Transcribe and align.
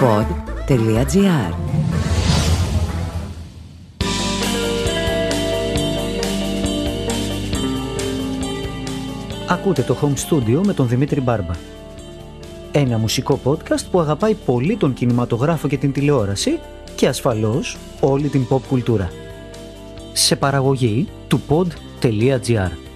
pod.gr 0.00 1.54
Ακούτε 9.48 9.82
το 9.82 9.96
Home 10.02 10.14
Studio 10.28 10.60
με 10.64 10.72
τον 10.72 10.88
Δημήτρη 10.88 11.20
Μπάρμπα. 11.20 11.54
Ένα 12.72 12.98
μουσικό 12.98 13.40
podcast 13.44 13.84
που 13.90 14.00
αγαπάει 14.00 14.34
πολύ 14.34 14.76
τον 14.76 14.92
κινηματογράφο 14.92 15.68
και 15.68 15.76
την 15.76 15.92
τηλεόραση 15.92 16.58
και 16.94 17.08
ασφαλώς 17.08 17.76
όλη 18.00 18.28
την 18.28 18.46
pop 18.50 18.60
κουλτούρα. 18.68 19.10
Σε 20.12 20.36
παραγωγή 20.36 21.08
του 21.28 21.40
pod.gr 21.48 22.87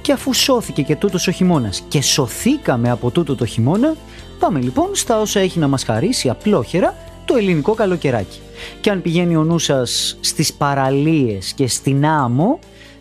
Και 0.00 0.12
αφού 0.12 0.34
σώθηκε 0.34 0.82
και 0.82 0.96
τούτος 0.96 1.26
ο 1.26 1.30
χειμώνας 1.30 1.82
και 1.88 2.02
σωθήκαμε 2.02 2.90
από 2.90 3.10
τούτο 3.10 3.34
το 3.34 3.44
χειμώνα, 3.44 3.96
πάμε 4.38 4.60
λοιπόν 4.60 4.94
στα 4.94 5.20
όσα 5.20 5.40
έχει 5.40 5.58
να 5.58 5.68
μας 5.68 5.84
χαρίσει 5.84 6.28
απλόχερα 6.28 6.96
το 7.24 7.36
ελληνικό 7.36 7.74
καλοκαιράκι. 7.74 8.40
Και 8.80 8.90
αν 8.90 9.02
πηγαίνει 9.02 9.36
ο 9.36 9.44
νους 9.44 9.64
σας 9.64 10.18
στις 10.20 10.52
παραλίες 10.52 11.52
και 11.52 11.68
στην 11.68 12.06
άμμο, 12.06 12.58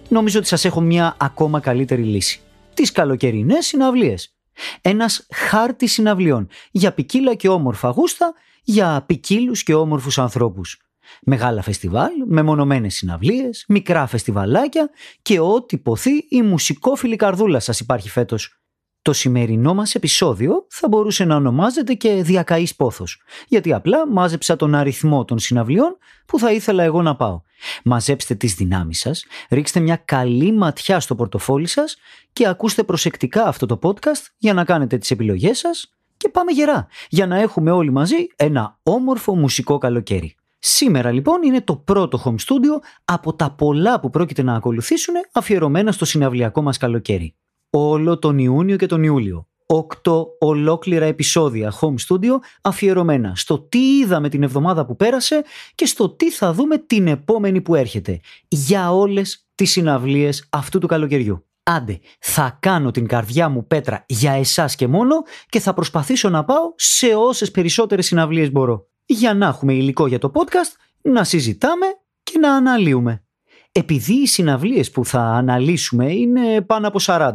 νομίζω 0.08 0.40
ότι 0.40 0.48
σας 0.48 0.66
έχω 0.66 0.82
μια 0.82 1.16
ακόμα 1.20 1.60
καλύτερη 1.60 2.04
λύση. 2.04 2.40
Τις 2.74 2.92
καλοκαιρινές 2.92 3.66
συναυλίες. 3.66 4.34
Ένας 4.82 5.28
χάρτης 5.34 5.92
συναυλιών 5.92 6.48
για 6.72 6.94
ποικίλα 6.94 7.36
και 7.36 7.50
όμορφα 7.50 7.90
γούστα, 7.90 8.34
για 8.64 9.04
ποικίλους 9.06 9.64
και 9.64 9.74
όμορφους 9.74 10.18
ανθρώπους. 10.18 10.80
Μεγάλα 11.22 11.62
φεστιβάλ, 11.62 12.12
μεμονωμένες 12.26 12.96
συναυλίες, 12.96 13.66
μικρά 13.68 14.08
φεστιβαλάκια 14.08 14.90
και 15.22 15.40
ό,τι 15.40 15.78
ποθεί 15.78 16.12
η 16.30 16.42
μουσικόφιλη 16.42 17.16
καρδούλα 17.16 17.60
σας 17.60 17.80
υπάρχει 17.80 18.10
φέτος. 18.10 18.60
Το 19.02 19.14
σημερινό 19.14 19.74
μας 19.74 19.96
επεισόδιο 19.96 20.66
θα 20.70 20.88
μπορούσε 20.88 21.26
να 21.26 21.36
ονομάζεται 21.36 21.94
και 21.94 22.24
διακαής 22.24 22.76
πόθος, 22.76 23.22
γιατί 23.48 23.74
απλά 23.74 24.08
μάζεψα 24.08 24.56
τον 24.56 24.76
αριθμό 24.76 25.26
των 25.26 25.40
συναυλιών 25.40 25.98
που 26.26 26.40
θα 26.40 26.52
ήθελα 26.52 26.84
εγώ 26.84 27.02
να 27.02 27.16
πάω. 27.16 27.42
Μαζέψτε 27.84 28.36
τις 28.36 28.54
δυνάμεις 28.54 29.00
σας, 29.00 29.26
ρίξτε 29.50 29.80
μια 29.80 29.96
καλή 29.96 30.52
ματιά 30.52 31.00
στο 31.00 31.16
πορτοφόλι 31.16 31.68
σας 31.68 31.98
και 32.34 32.48
ακούστε 32.48 32.84
προσεκτικά 32.84 33.46
αυτό 33.46 33.66
το 33.66 33.80
podcast 33.82 34.26
για 34.38 34.54
να 34.54 34.64
κάνετε 34.64 34.98
τις 34.98 35.12
επιλογές 35.12 35.58
σας 35.58 35.94
και 36.18 36.30
πάμε 36.30 36.52
γερά, 36.52 36.88
για 37.10 37.28
να 37.28 37.38
έχουμε 37.40 37.72
όλοι 37.72 37.92
μαζί 37.92 38.28
ένα 38.36 38.80
όμορφο 38.84 39.36
μουσικό 39.36 39.78
καλοκαίρι. 39.78 40.39
Σήμερα 40.60 41.12
λοιπόν 41.12 41.44
είναι 41.44 41.62
το 41.62 41.76
πρώτο 41.76 42.22
home 42.26 42.46
studio 42.46 42.84
από 43.06 43.34
τα 43.34 43.52
πολλά 43.52 44.00
που 44.00 44.10
πρόκειται 44.10 44.44
να 44.44 44.56
ακολουθήσουν 44.56 45.14
αφιερωμένα 45.34 45.92
στο 45.92 46.06
συναυλιακό 46.06 46.62
μας 46.62 46.78
καλοκαίρι 46.78 47.36
όλο 47.70 48.20
τον 48.20 48.38
Ιούνιο 48.38 48.76
και 48.76 48.86
τον 48.86 49.04
Ιούλιο. 49.04 49.48
Οκτώ 49.66 50.28
ολόκληρα 50.40 51.06
επεισόδια 51.06 51.74
home 51.80 51.96
studio 52.08 52.38
αφιερωμένα 52.62 53.36
στο 53.36 53.60
τι 53.60 53.98
είδαμε 53.98 54.30
την 54.30 54.44
εβδομάδα 54.44 54.86
που 54.86 54.96
πέρασε 54.96 55.44
και 55.76 55.86
στο 55.86 56.10
τι 56.10 56.32
θα 56.32 56.54
δούμε 56.54 56.78
την 56.78 57.08
επόμενη 57.08 57.62
που 57.62 57.76
έρχεται 57.76 58.20
για 58.48 58.94
όλες 58.94 59.48
τις 59.56 59.72
συναυλίες 59.72 60.48
αυτού 60.50 60.80
του 60.80 60.88
καλοκαιριού. 60.88 61.44
Άντε, 61.64 62.00
θα 62.20 62.58
κάνω 62.60 62.92
την 62.92 63.08
καρδιά 63.08 63.50
μου 63.50 63.68
πέτρα 63.68 64.06
για 64.08 64.32
εσάς 64.32 64.76
και 64.76 64.88
μόνο 64.88 65.16
και 65.50 65.60
θα 65.60 65.74
προσπαθήσω 65.74 66.30
να 66.30 66.44
πάω 66.44 66.74
σε 66.76 67.16
όσες 67.16 67.52
περισσότερες 67.52 68.06
συναυλίες 68.06 68.52
μπορώ. 68.52 68.88
Για 69.12 69.34
να 69.34 69.48
έχουμε 69.48 69.74
υλικό 69.74 70.08
για 70.08 70.20
το 70.20 70.32
podcast, 70.34 70.76
να 71.02 71.24
συζητάμε 71.24 71.86
και 72.24 72.40
να 72.40 72.56
αναλύουμε 72.56 73.24
επειδή 73.72 74.14
οι 74.14 74.28
συναυλίες 74.28 74.92
που 74.92 75.06
θα 75.06 75.22
αναλύσουμε 75.22 76.12
είναι 76.14 76.62
πάνω 76.62 76.88
από 76.88 77.00
40 77.02 77.32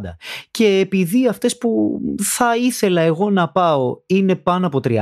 και 0.51 0.67
επειδή 0.67 1.27
αυτές 1.27 1.57
που 1.57 1.99
θα 2.21 2.55
ήθελα 2.55 3.01
εγώ 3.01 3.29
να 3.29 3.49
πάω 3.49 3.97
είναι 4.05 4.35
πάνω 4.35 4.67
από 4.67 4.79
30, 4.83 4.97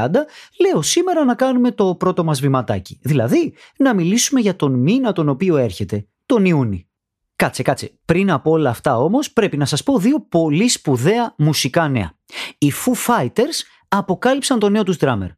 λέω 0.61 0.81
σήμερα 0.81 1.25
να 1.25 1.35
κάνουμε 1.35 1.71
το 1.71 1.95
πρώτο 1.95 2.23
μας 2.23 2.41
βηματάκι. 2.41 2.99
Δηλαδή, 3.01 3.53
να 3.77 3.93
μιλήσουμε 3.93 4.39
για 4.39 4.55
τον 4.55 4.73
μήνα 4.73 5.11
τον 5.11 5.29
οποίο 5.29 5.57
έρχεται, 5.57 6.07
τον 6.25 6.45
Ιούνι. 6.45 6.87
Κάτσε, 7.35 7.63
κάτσε. 7.63 7.91
Πριν 8.05 8.31
από 8.31 8.51
όλα 8.51 8.69
αυτά 8.69 8.97
όμως 8.97 9.31
πρέπει 9.33 9.57
να 9.57 9.65
σας 9.65 9.83
πω 9.83 9.99
δύο 9.99 10.25
πολύ 10.29 10.67
σπουδαία 10.67 11.33
μουσικά 11.37 11.87
νέα. 11.87 12.13
Οι 12.57 12.71
Foo 12.85 12.91
Fighters 13.07 13.61
αποκάλυψαν 13.97 14.59
το 14.59 14.69
νέο 14.69 14.83
τους 14.83 14.97
drummer. 14.99 15.29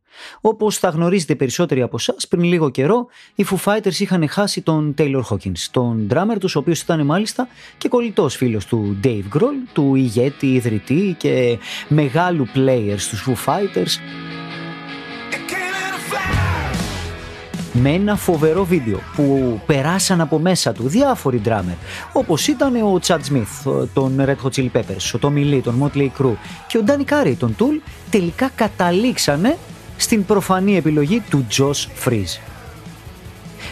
Όπως 0.42 0.78
θα 0.78 0.90
γνωρίζετε 0.90 1.36
περισσότεροι 1.36 1.82
από 1.82 1.96
εσάς, 2.00 2.28
πριν 2.28 2.44
λίγο 2.44 2.70
καιρό 2.70 3.08
οι 3.36 3.46
Foo 3.50 3.56
Fighters 3.64 4.00
είχαν 4.00 4.30
χάσει 4.30 4.62
τον 4.62 4.94
Taylor 4.98 5.22
Hawkins, 5.30 5.60
τον 5.72 6.08
drummer 6.12 6.36
τους, 6.40 6.56
ο 6.56 6.60
οποίος 6.60 6.82
ήταν 6.82 7.06
μάλιστα 7.06 7.48
και 7.78 7.90
κολλητός 7.90 8.36
φίλος 8.36 8.66
του 8.66 9.00
Dave 9.04 9.38
Grohl, 9.38 9.68
του 9.74 9.96
ηγέτη, 9.96 10.54
ιδρυτή 10.54 11.16
και 11.20 11.58
μεγάλου 11.88 12.48
player 12.56 12.96
στους 12.98 13.28
Foo 13.28 13.46
Fighters. 13.46 14.00
Με 17.88 17.92
ένα 17.92 18.16
φοβερό 18.16 18.66
βίντεο 18.66 19.00
που 19.16 19.60
περάσαν 19.66 20.22
από 20.22 20.40
μέσα 20.40 20.72
του 20.72 20.88
διάφοροι 20.88 21.42
drummer 21.46 21.76
όπως 22.14 22.48
ήταν 22.48 22.76
ο 22.76 23.00
Chad 23.08 23.18
Smith, 23.18 23.88
τον 23.94 24.16
Red 24.20 24.36
Hot 24.44 24.50
Chili 24.56 24.70
Peppers, 24.74 25.14
ο 25.16 25.20
Tommy 25.22 25.54
Lee, 25.54 25.60
τον 25.64 25.84
Motley 25.84 26.10
Crue 26.20 26.36
και 26.68 26.78
ο 26.78 26.84
Danny 26.88 27.14
Carey, 27.14 27.34
τον 27.40 27.56
Tool 27.60 27.82
τελικά 28.10 28.52
καταλήξανε 28.56 29.58
στην 29.98 30.26
προφανή 30.26 30.78
επιλογή 30.78 31.24
του 31.30 31.46
Josh 31.58 32.08
Freeze. 32.08 32.40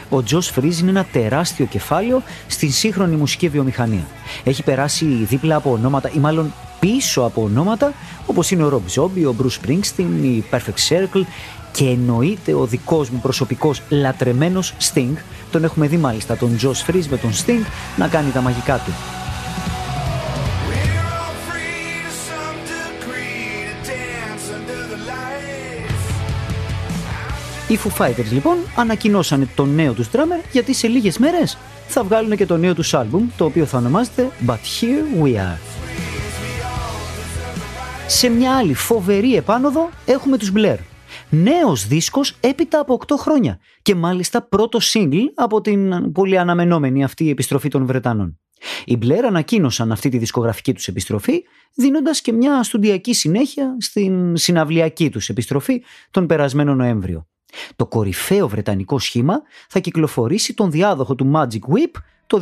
Ο 0.10 0.24
Josh 0.30 0.60
Freeze 0.60 0.78
είναι 0.80 0.90
ένα 0.90 1.06
τεράστιο 1.12 1.66
κεφάλαιο 1.66 2.24
στην 2.48 2.72
σύγχρονη 2.72 3.16
μουσική 3.16 3.50
βιομηχανία. 3.50 4.08
Έχει 4.44 4.64
περάσει 4.64 5.06
δίπλα 5.06 5.56
από 5.56 5.72
ονόματα 5.72 6.12
ή 6.16 6.18
μάλλον 6.18 6.54
πίσω 6.80 7.22
από 7.22 7.44
ονόματα 7.44 7.94
όπως 8.26 8.52
είναι 8.52 8.64
ο 8.64 8.70
Rob 8.70 9.02
Zombie, 9.02 9.26
ο 9.28 9.36
Bruce 9.42 9.68
Springsteen, 9.68 10.24
η 10.24 10.44
Perfect 10.52 10.90
Circle 10.90 11.24
και 11.74 11.86
εννοείται 11.86 12.54
ο 12.54 12.66
δικός 12.66 13.10
μου 13.10 13.20
προσωπικός 13.20 13.82
λατρεμένος 13.90 14.74
Sting. 14.80 15.14
Τον 15.52 15.64
έχουμε 15.64 15.88
δει 15.88 15.98
μάλιστα 15.98 16.38
τον 16.38 16.58
Josh 16.62 16.90
Freeze 16.90 17.06
με 17.10 17.18
τον 17.18 17.32
Sting 17.32 17.66
να 17.98 18.08
κάνει 18.08 18.32
τα 18.32 18.42
μαγικά 18.42 18.78
του. 18.78 18.92
Οι 27.68 27.80
Foo 27.84 28.02
Fighters 28.02 28.32
λοιπόν 28.32 28.58
ανακοινώσανε 28.76 29.48
το 29.56 29.66
νέο 29.66 29.94
τους 29.94 30.08
drummer 30.14 30.46
γιατί 30.52 30.74
σε 30.74 30.88
λίγες 30.88 31.18
μέρες 31.18 31.58
θα 31.88 32.04
βγάλουν 32.04 32.36
και 32.36 32.46
το 32.46 32.58
νέο 32.58 32.74
τους 32.74 32.94
άλμπουμ 32.94 33.28
το 33.38 33.46
οποίο 33.46 33.66
θα 33.66 33.78
ονομάζεται 33.78 34.30
But 34.46 34.52
Here 34.52 35.24
We 35.24 35.36
Are. 35.36 35.58
Σε 38.08 38.30
μια 38.30 38.56
άλλη 38.56 38.74
φοβερή 38.74 39.36
επάνωδο 39.36 39.90
έχουμε 40.06 40.38
τους 40.38 40.52
Blair. 40.56 40.93
Νέος 41.36 41.88
δίσκος 41.88 42.38
έπειτα 42.40 42.80
από 42.80 43.00
8 43.08 43.16
χρόνια 43.18 43.60
και 43.82 43.96
μάλιστα 43.96 44.42
πρώτο 44.42 44.80
single 44.82 45.26
από 45.36 45.62
την 45.62 46.12
πολύ 46.12 46.38
αναμενόμενη 46.38 47.04
αυτή 47.04 47.30
επιστροφή 47.30 47.70
των 47.70 47.86
Βρετανών. 47.86 48.40
Οι 48.86 48.98
Blair 49.02 49.24
ανακοίνωσαν 49.28 49.92
αυτή 49.92 50.10
τη 50.10 50.18
δισκογραφική 50.18 50.74
τους 50.74 50.88
επιστροφή 50.88 51.44
δίνοντας 51.76 52.22
και 52.22 52.32
μια 52.32 52.64
στουντιακή 52.64 53.14
συνέχεια 53.14 53.76
στην 53.80 54.38
συναυλιακή 54.38 55.10
τους 55.10 55.30
επιστροφή 55.30 55.84
τον 56.12 56.28
περασμένο 56.28 56.76
Νοέμβριο. 56.76 57.28
Το 57.76 57.86
κορυφαίο 57.86 58.48
βρετανικό 58.48 59.00
σχήμα 59.00 59.42
θα 59.70 59.80
κυκλοφορήσει 59.80 60.54
τον 60.54 60.72
διάδοχο 60.72 61.16
του 61.16 61.32
Magic 61.36 61.74
Whip 61.74 61.92
το 62.34 62.42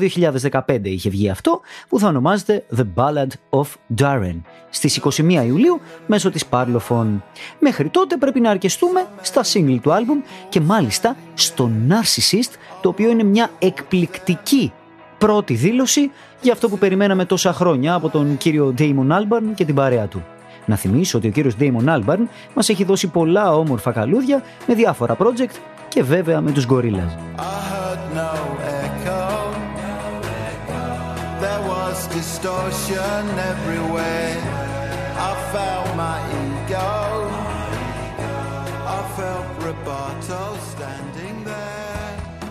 2015 0.52 0.80
είχε 0.84 1.10
βγει 1.10 1.30
αυτό 1.30 1.62
που 1.90 2.00
θα 2.00 2.08
ονομάζεται 2.08 2.64
The 2.78 2.86
Ballad 2.96 3.28
of 3.50 3.68
Darren 4.02 4.42
στις 4.70 5.02
21 5.04 5.44
Ιουλίου 5.46 5.80
μέσω 6.08 6.30
της 6.30 6.44
Parlophone. 6.50 7.22
Μέχρι 7.60 7.90
τότε 7.90 8.18
πρέπει 8.18 8.40
να 8.40 8.50
αρκεστούμε 8.50 9.08
στα 9.22 9.42
single 9.54 9.80
του 9.82 9.94
άλμπουμ 9.94 10.20
και 10.50 10.62
μάλιστα 10.62 11.16
στο 11.34 11.72
Narcissist 11.90 12.54
το 12.82 12.90
οποίο 12.90 13.10
είναι 13.10 13.24
μια 13.24 13.50
εκπληκτική 13.60 14.72
πρώτη 15.18 15.54
δήλωση 15.54 16.12
για 16.42 16.54
αυτό 16.54 16.70
που 16.70 16.78
περιμέναμε 16.78 17.26
τόσα 17.26 17.54
χρόνια 17.54 17.94
από 17.94 18.10
τον 18.10 18.38
κύριο 18.38 18.74
Damon 18.78 19.08
Albarn 19.08 19.54
και 19.56 19.66
την 19.66 19.76
παρέα 19.76 20.08
του. 20.08 20.24
Να 20.66 20.76
θυμίσω 20.76 21.18
ότι 21.18 21.28
ο 21.28 21.32
κύριος 21.32 21.56
Damon 21.60 21.86
Albarn 21.86 22.28
μας 22.54 22.70
έχει 22.70 22.84
δώσει 22.84 23.08
πολλά 23.08 23.56
όμορφα 23.56 23.92
καλούδια 23.92 24.44
με 24.68 24.74
διάφορα 24.74 25.18
project 25.20 25.56
και 25.88 26.04
βέβαια 26.04 26.42
με 26.42 26.52
τους 26.52 26.66
Gorillaz. 26.70 27.18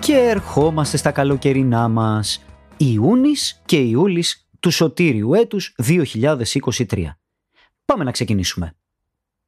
Και 0.00 0.16
ερχόμαστε 0.16 0.96
στα 0.96 1.10
καλοκαιρινά 1.10 1.88
μας. 1.88 2.44
Ιούνις 2.76 3.60
και 3.64 3.76
Ιούλης 3.76 4.48
του 4.60 4.70
Σωτήριου 4.70 5.34
έτους 5.34 5.74
2023. 5.76 7.18
Πάμε 7.84 8.04
να 8.04 8.10
ξεκινήσουμε. 8.10 8.74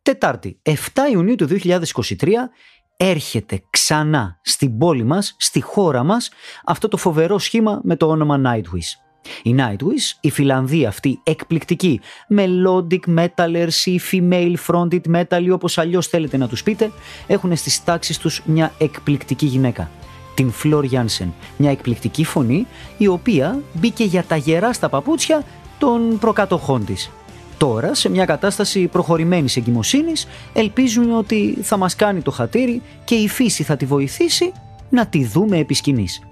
Τετάρτη, 0.03 0.61
7 0.63 0.77
Ιουνίου 1.13 1.35
του 1.35 1.47
2023, 1.47 2.51
έρχεται 2.97 3.63
ξανά 3.71 4.41
στην 4.43 4.79
πόλη 4.79 5.05
μας, 5.05 5.35
στη 5.39 5.61
χώρα 5.61 6.03
μας, 6.03 6.31
αυτό 6.65 6.89
το 6.89 6.97
φοβερό 6.97 7.39
σχήμα 7.39 7.81
με 7.83 7.97
το 7.97 8.09
όνομα 8.09 8.41
Nightwish. 8.45 9.02
Η 9.43 9.55
Nightwish, 9.59 10.17
η 10.21 10.31
Φιλανδία 10.31 10.89
αυτή 10.89 11.21
εκπληκτική, 11.23 12.01
melodic 12.37 13.19
metalers 13.19 13.85
ή 13.85 14.01
female 14.11 14.55
fronted 14.67 15.01
metal 15.15 15.43
ή 15.43 15.51
όπως 15.51 15.79
αλλιώς 15.79 16.07
θέλετε 16.07 16.37
να 16.37 16.49
τους 16.49 16.63
πείτε, 16.63 16.91
έχουν 17.27 17.57
στις 17.57 17.85
τάξεις 17.85 18.19
τους 18.19 18.43
μια 18.45 18.73
εκπληκτική 18.79 19.47
γυναίκα. 19.47 19.91
Την 20.35 20.51
Φλόρ 20.51 20.85
Γιάνσεν, 20.85 21.35
μια 21.57 21.71
εκπληκτική 21.71 22.25
φωνή 22.25 22.67
η 22.99 23.07
οποία 23.07 23.59
μπήκε 23.73 24.05
για 24.05 24.25
τα 24.25 24.37
γερά 24.37 24.73
στα 24.73 24.89
παπούτσια 24.89 25.45
των 25.79 26.19
προκατοχών 26.19 26.85
της. 26.85 27.11
Τώρα, 27.59 27.95
σε 27.95 28.11
μια 28.11 28.25
κατάσταση 28.25 28.87
προχωρημένης 28.87 29.57
εγκυμοσύνης, 29.57 30.27
ελπίζουν 30.53 31.17
ότι 31.17 31.59
θα 31.63 31.77
μας 31.77 31.97
κάνει 31.97 32.21
το 32.21 32.31
χατήρι 32.31 32.83
και 33.05 33.15
η 33.15 33.29
φύση 33.29 33.63
θα 33.63 33.77
τη 33.77 33.85
βοηθήσει 33.85 34.53
να 34.89 35.07
τη 35.07 35.25
δούμε 35.25 35.59
επί 35.59 35.75
σκηνής. 35.75 36.23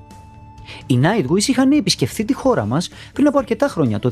Οι 0.87 1.01
Nightwish 1.03 1.47
είχαν 1.47 1.73
επισκεφθεί 1.73 2.25
τη 2.25 2.35
χώρα 2.35 2.65
μας 2.65 2.91
πριν 3.13 3.27
από 3.27 3.39
αρκετά 3.39 3.69
χρόνια, 3.69 3.99
το 3.99 4.11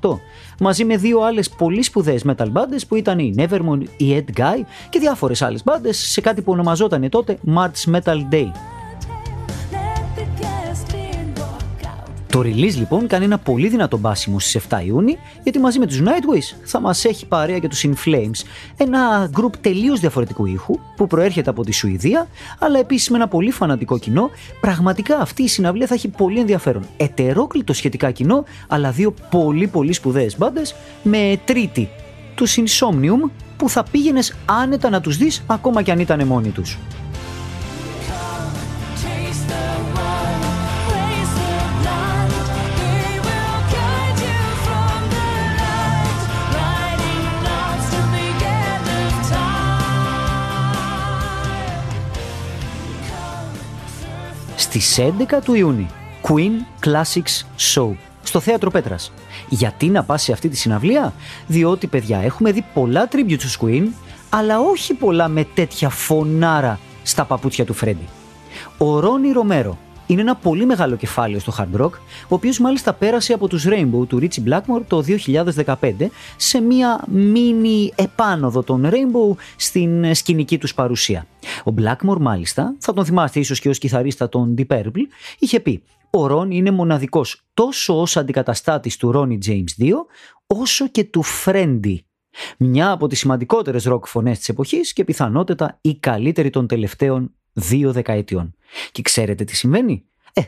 2008, 0.00 0.20
μαζί 0.60 0.84
με 0.84 0.96
δύο 0.96 1.20
άλλες 1.20 1.50
πολύ 1.50 1.82
σπουδαίες 1.82 2.24
metal 2.26 2.52
bands 2.52 2.82
που 2.88 2.96
ήταν 2.96 3.18
η 3.18 3.34
Nevermore, 3.36 3.82
η 3.96 4.24
Ed 4.24 4.40
Guy 4.40 4.64
και 4.90 4.98
διάφορες 4.98 5.42
άλλες 5.42 5.62
bands 5.64 5.90
σε 5.90 6.20
κάτι 6.20 6.42
που 6.42 6.52
ονομαζόταν 6.52 7.08
τότε 7.08 7.38
March 7.54 7.92
Metal 7.94 8.18
Day. 8.30 8.50
Το 12.32 12.40
release 12.40 12.74
λοιπόν 12.76 13.06
κάνει 13.06 13.24
ένα 13.24 13.38
πολύ 13.38 13.68
δυνατό 13.68 13.98
μπάσιμο 13.98 14.38
στις 14.38 14.66
7 14.68 14.78
Ιούνιου 14.86 15.16
γιατί 15.42 15.58
μαζί 15.58 15.78
με 15.78 15.86
τους 15.86 16.00
Nightwish 16.00 16.56
θα 16.64 16.80
μας 16.80 17.04
έχει 17.04 17.26
παρέα 17.26 17.58
και 17.58 17.68
τους 17.68 17.86
In 17.86 18.08
Flames. 18.08 18.44
Ένα 18.76 19.30
group 19.36 19.56
τελείως 19.60 20.00
διαφορετικού 20.00 20.46
ήχου 20.46 20.78
που 20.96 21.06
προέρχεται 21.06 21.50
από 21.50 21.64
τη 21.64 21.72
Σουηδία 21.72 22.28
αλλά 22.58 22.78
επίσης 22.78 23.10
με 23.10 23.16
ένα 23.16 23.28
πολύ 23.28 23.50
φανατικό 23.50 23.98
κοινό. 23.98 24.30
Πραγματικά 24.60 25.18
αυτή 25.18 25.42
η 25.42 25.48
συναυλία 25.48 25.86
θα 25.86 25.94
έχει 25.94 26.08
πολύ 26.08 26.40
ενδιαφέρον. 26.40 26.82
Ετερόκλητο 26.96 27.72
σχετικά 27.72 28.10
κοινό 28.10 28.44
αλλά 28.68 28.90
δύο 28.90 29.14
πολύ 29.30 29.66
πολύ 29.66 29.92
σπουδαίες 29.92 30.38
μπάντες 30.38 30.74
με 31.02 31.40
τρίτη 31.44 31.88
τους 32.34 32.58
Insomnium 32.58 33.30
που 33.56 33.68
θα 33.68 33.84
πήγαινες 33.90 34.34
άνετα 34.44 34.90
να 34.90 35.00
τους 35.00 35.16
δεις 35.16 35.42
ακόμα 35.46 35.82
κι 35.82 35.90
αν 35.90 35.98
ήταν 35.98 36.26
μόνοι 36.26 36.48
τους. 36.48 36.78
Στις 54.72 54.98
11 54.98 55.42
του 55.44 55.54
Ιούνιου. 55.54 55.86
Queen 56.22 56.86
Classics 56.86 57.44
Show 57.74 57.94
στο 58.22 58.40
Θέατρο 58.40 58.70
Πέτρας. 58.70 59.12
Γιατί 59.48 59.86
να 59.86 60.02
πας 60.04 60.22
σε 60.22 60.32
αυτή 60.32 60.48
τη 60.48 60.56
συναυλία; 60.56 61.12
Διότι 61.46 61.86
παιδιά 61.86 62.18
έχουμε 62.18 62.52
δει 62.52 62.64
πολλά 62.74 63.08
tribute 63.12 63.38
στους 63.38 63.58
Queen 63.60 63.84
αλλά 64.28 64.60
όχι 64.60 64.94
πολλά 64.94 65.28
με 65.28 65.44
τέτοια 65.54 65.88
φωνάρα 65.88 66.78
στα 67.02 67.24
παπούτσια 67.24 67.64
του 67.64 67.74
Φρέντι. 67.74 68.08
Ο 68.78 69.00
Ρόνι 69.00 69.32
Ρομέρο 69.32 69.78
είναι 70.12 70.20
ένα 70.20 70.36
πολύ 70.36 70.66
μεγάλο 70.66 70.96
κεφάλαιο 70.96 71.38
στο 71.40 71.52
hard 71.58 71.80
rock, 71.80 71.90
ο 72.22 72.34
οποίος 72.34 72.58
μάλιστα 72.58 72.92
πέρασε 72.92 73.32
από 73.32 73.48
τους 73.48 73.66
Rainbow 73.68 74.08
του 74.08 74.18
Richie 74.20 74.48
Blackmore 74.48 74.82
το 74.86 75.04
2015 75.64 75.92
σε 76.36 76.60
μια 76.60 77.04
μίνι 77.08 77.92
επάνωδο 77.94 78.62
των 78.62 78.88
Rainbow 78.90 79.36
στην 79.56 80.14
σκηνική 80.14 80.58
τους 80.58 80.74
παρουσία. 80.74 81.26
Ο 81.64 81.74
Blackmore 81.78 82.18
μάλιστα, 82.20 82.74
θα 82.78 82.92
τον 82.92 83.04
θυμάστε 83.04 83.40
ίσως 83.40 83.60
και 83.60 83.68
ως 83.68 83.78
κιθαρίστα 83.78 84.28
των 84.28 84.54
Deep 84.58 84.66
Purple, 84.66 85.06
είχε 85.38 85.60
πει 85.60 85.82
«Ο 86.10 86.26
Ρον 86.26 86.50
είναι 86.50 86.70
μοναδικός 86.70 87.42
τόσο 87.54 88.00
ως 88.00 88.16
αντικαταστάτης 88.16 88.96
του 88.96 89.12
Ronnie 89.14 89.48
James 89.48 89.84
2, 89.84 89.90
όσο 90.46 90.88
και 90.88 91.04
του 91.04 91.24
Friendly 91.24 91.96
μια 92.58 92.90
από 92.90 93.06
τις 93.06 93.18
σημαντικότερες 93.18 93.84
ροκ 93.84 94.06
φωνές 94.06 94.38
της 94.38 94.48
εποχής 94.48 94.92
και 94.92 95.04
πιθανότατα 95.04 95.78
η 95.80 95.94
καλύτερη 95.94 96.50
των 96.50 96.66
τελευταίων 96.66 97.34
δύο 97.52 97.92
δεκαετιών. 97.92 98.54
Και 98.92 99.02
ξέρετε 99.02 99.44
τι 99.44 99.56
συμβαίνει; 99.56 100.04
Ε, 100.32 100.42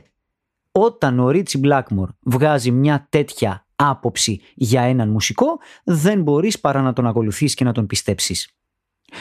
όταν 0.73 1.19
ο 1.19 1.31
Ρίτσι 1.31 1.59
Μπλάκμορ 1.59 2.11
βγάζει 2.21 2.71
μια 2.71 3.06
τέτοια 3.11 3.67
άποψη 3.77 4.41
για 4.55 4.83
έναν 4.83 5.09
μουσικό, 5.09 5.59
δεν 5.85 6.23
μπορείς 6.23 6.61
παρά 6.61 6.83
να 6.83 6.93
τον 6.93 7.06
ακολουθείς 7.06 7.55
και 7.55 7.65
να 7.65 7.73
τον 7.73 7.87
πιστέψεις. 7.87 8.49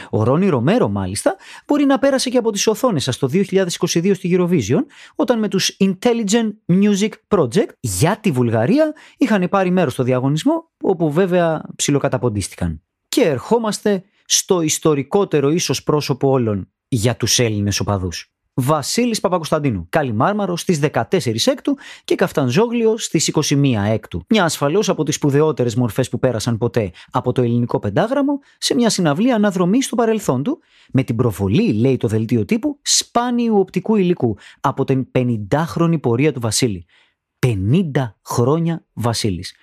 Ο 0.10 0.24
Ρόνι 0.24 0.50
Ρομέρο 0.50 0.90
μάλιστα 0.90 1.36
μπορεί 1.68 1.86
να 1.86 2.00
πέρασε 2.00 2.30
και 2.30 2.38
από 2.38 2.52
τις 2.52 2.68
οθόνες 2.68 3.04
σας 3.04 3.18
το 3.18 3.30
2022 3.34 4.12
στη 4.14 4.38
Eurovision 4.38 4.86
όταν 5.16 5.40
με 5.40 5.48
τους 5.48 5.78
Intelligent 5.80 6.52
Music 6.68 7.10
Project 7.28 7.70
για 7.80 8.18
τη 8.18 8.32
Βουλγαρία 8.32 8.94
είχαν 9.18 9.50
πάρει 9.50 9.72
μέρος 9.72 9.94
στο 9.94 10.04
διαγωνισμό 10.04 10.72
όπου 10.82 11.12
βέβαια 11.12 11.62
ψιλοκαταποντίστηκαν. 11.76 12.82
Και 13.10 13.22
ερχόμαστε 13.22 14.04
στο 14.26 14.62
ιστορικότερο 14.62 15.50
ίσως 15.50 15.84
πρόσωπο 15.84 16.30
όλων 16.30 16.68
για 16.96 17.16
τους 17.16 17.40
Έλληνες 17.40 17.80
οπαδούς. 17.80 18.28
Βασίλης 18.54 19.20
Παπακοσταντίνου, 19.20 19.86
Καλιμάρμαρο 19.90 20.58
στις 20.58 20.80
14 20.80 21.48
έκτου 21.48 21.78
και 22.04 22.16
Καφτανζόγλιο 22.16 22.98
στις 22.98 23.28
21 23.28 23.86
έκτου. 23.86 24.24
Μια 24.30 24.44
ασφαλώς 24.44 24.90
από 24.90 25.04
τις 25.04 25.16
σπουδαιότερες 25.16 25.76
μορφές 25.76 26.10
που 26.10 26.20
πέρασαν 26.20 26.58
ποτέ 26.58 26.92
από 27.12 27.32
το 27.32 27.42
ελληνικό 27.42 27.80
πεντάγραμμο 27.80 28.40
σε 28.58 28.76
μια 28.76 28.90
συναυλία 28.90 29.36
αναδρομή 29.36 29.82
στο 29.82 29.96
παρελθόν 29.96 30.44
του 30.44 30.60
με 30.92 31.04
την 31.04 31.16
προβολή, 31.16 31.74
λέει 31.74 31.98
το 31.98 32.08
δελτίο 32.08 32.46
τύπου, 32.46 32.80
σπάνιου 32.82 33.60
οπτικού 33.60 33.96
υλικού 33.96 34.38
από 34.60 34.84
την 34.84 35.08
50χρονη 35.12 36.02
πορεία 36.02 36.34
του 36.34 36.40
Βασίλη. 36.40 36.86
50 37.48 37.92
χρόνια 38.26 38.86
Βασίλης. 38.94 39.56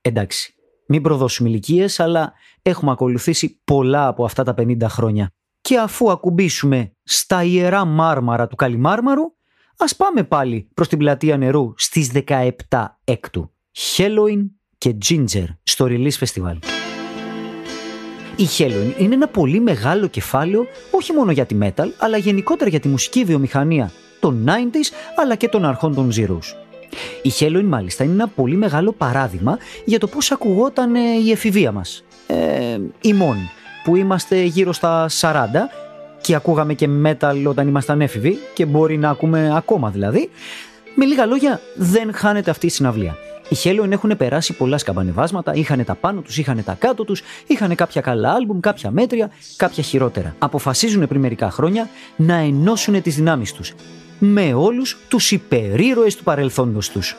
Εντάξει, 0.00 0.54
μην 0.86 1.02
προδώσουμε 1.02 1.48
ηλικίες, 1.48 2.00
αλλά 2.00 2.32
έχουμε 2.62 2.90
ακολουθήσει 2.90 3.60
πολλά 3.64 4.06
από 4.06 4.24
αυτά 4.24 4.42
τα 4.42 4.54
50 4.58 4.76
χρόνια 4.88 5.32
και 5.62 5.78
αφού 5.78 6.10
ακουμπήσουμε 6.10 6.92
στα 7.02 7.42
ιερά 7.42 7.84
μάρμαρα 7.84 8.46
του 8.46 8.56
Καλιμάρμαρου, 8.56 9.22
ας 9.76 9.96
πάμε 9.96 10.22
πάλι 10.22 10.68
προς 10.74 10.88
την 10.88 10.98
πλατεία 10.98 11.36
νερού 11.36 11.72
στις 11.76 12.10
17 12.26 12.50
έκτου. 13.04 13.52
Halloween 13.96 14.50
και 14.78 14.96
Ginger 15.08 15.44
στο 15.62 15.86
Release 15.88 16.18
Festival. 16.18 16.56
Η 18.36 18.46
Halloween 18.58 18.94
είναι 18.98 19.14
ένα 19.14 19.28
πολύ 19.28 19.60
μεγάλο 19.60 20.06
κεφάλαιο 20.06 20.66
όχι 20.90 21.12
μόνο 21.12 21.30
για 21.32 21.46
τη 21.46 21.58
metal, 21.60 21.86
αλλά 21.98 22.16
γενικότερα 22.16 22.70
για 22.70 22.80
τη 22.80 22.88
μουσική 22.88 23.24
βιομηχανία 23.24 23.92
των 24.20 24.46
90s 24.48 25.16
αλλά 25.16 25.34
και 25.34 25.48
των 25.48 25.64
αρχών 25.64 25.94
των 25.94 26.10
Zeros. 26.16 26.54
Η 27.22 27.30
Halloween 27.38 27.64
μάλιστα 27.64 28.04
είναι 28.04 28.12
ένα 28.12 28.28
πολύ 28.28 28.56
μεγάλο 28.56 28.92
παράδειγμα 28.92 29.58
για 29.84 29.98
το 29.98 30.06
πώς 30.06 30.32
ακουγόταν 30.32 30.94
η 30.94 31.30
εφηβεία 31.30 31.72
μας. 31.72 32.04
Ε, 32.26 32.78
ημών 33.00 33.36
που 33.84 33.96
είμαστε 33.96 34.42
γύρω 34.42 34.72
στα 34.72 35.06
40 35.20 35.34
και 36.20 36.34
ακούγαμε 36.34 36.74
και 36.74 36.88
metal 37.04 37.44
όταν 37.46 37.68
ήμασταν 37.68 38.00
έφηβοι 38.00 38.38
και 38.54 38.66
μπορεί 38.66 38.96
να 38.96 39.10
ακούμε 39.10 39.52
ακόμα 39.56 39.90
δηλαδή. 39.90 40.30
Με 40.94 41.04
λίγα 41.04 41.26
λόγια, 41.26 41.60
δεν 41.76 42.14
χάνεται 42.14 42.50
αυτή 42.50 42.66
η 42.66 42.70
συναυλία. 42.70 43.16
Οι 43.48 43.56
Helion 43.64 43.90
έχουν 43.90 44.16
περάσει 44.16 44.52
πολλά 44.52 44.78
σκαμπανεβάσματα, 44.78 45.54
είχαν 45.54 45.84
τα 45.84 45.94
πάνω 45.94 46.20
τους, 46.20 46.38
είχαν 46.38 46.62
τα 46.64 46.76
κάτω 46.78 47.04
τους, 47.04 47.22
είχαν 47.46 47.74
κάποια 47.74 48.00
καλά 48.00 48.32
άλμπουμ, 48.32 48.60
κάποια 48.60 48.90
μέτρια, 48.90 49.30
κάποια 49.56 49.82
χειρότερα. 49.82 50.34
Αποφασίζουν 50.38 51.08
πριν 51.08 51.20
μερικά 51.20 51.50
χρόνια 51.50 51.88
να 52.16 52.34
ενώσουν 52.34 53.02
τις 53.02 53.14
δυνάμεις 53.14 53.52
τους 53.52 53.72
με 54.18 54.54
όλους 54.54 54.96
τους 55.08 55.30
υπερήρωες 55.30 56.16
του 56.16 56.22
παρελθόντος 56.22 56.90
τους. 56.90 57.16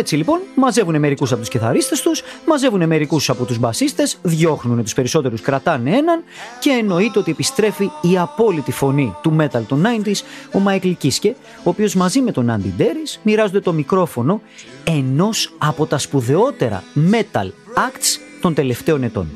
Έτσι 0.00 0.16
λοιπόν, 0.16 0.40
μαζεύουν 0.54 0.98
μερικούς 0.98 1.32
από 1.32 1.40
τους 1.40 1.50
κιθαρίστες 1.50 2.00
τους, 2.00 2.22
μαζεύουν 2.46 2.86
μερικούς 2.86 3.30
από 3.30 3.44
τους 3.44 3.58
μπασίστες, 3.58 4.18
διώχνουν 4.22 4.82
τους 4.82 4.94
περισσότερους, 4.94 5.40
κρατάνε 5.40 5.96
έναν 5.96 6.22
και 6.60 6.70
εννοείται 6.70 7.18
ότι 7.18 7.30
επιστρέφει 7.30 7.90
η 8.00 8.18
απόλυτη 8.18 8.72
φωνή 8.72 9.14
του 9.22 9.36
metal 9.40 9.62
των 9.68 9.82
90s, 9.86 10.20
ο 10.52 10.58
Μάικλ 10.58 10.90
Κίσκε, 10.90 11.34
ο 11.56 11.68
οποίος 11.70 11.94
μαζί 11.94 12.20
με 12.20 12.32
τον 12.32 12.50
Άντι 12.50 12.74
Ντέρις 12.76 13.20
μοιράζονται 13.22 13.60
το 13.60 13.72
μικρόφωνο 13.72 14.40
ενός 14.84 15.54
από 15.58 15.86
τα 15.86 15.98
σπουδαιότερα 15.98 16.82
metal 17.10 17.46
acts 17.74 18.18
των 18.40 18.54
τελευταίων 18.54 19.02
ετών. 19.02 19.28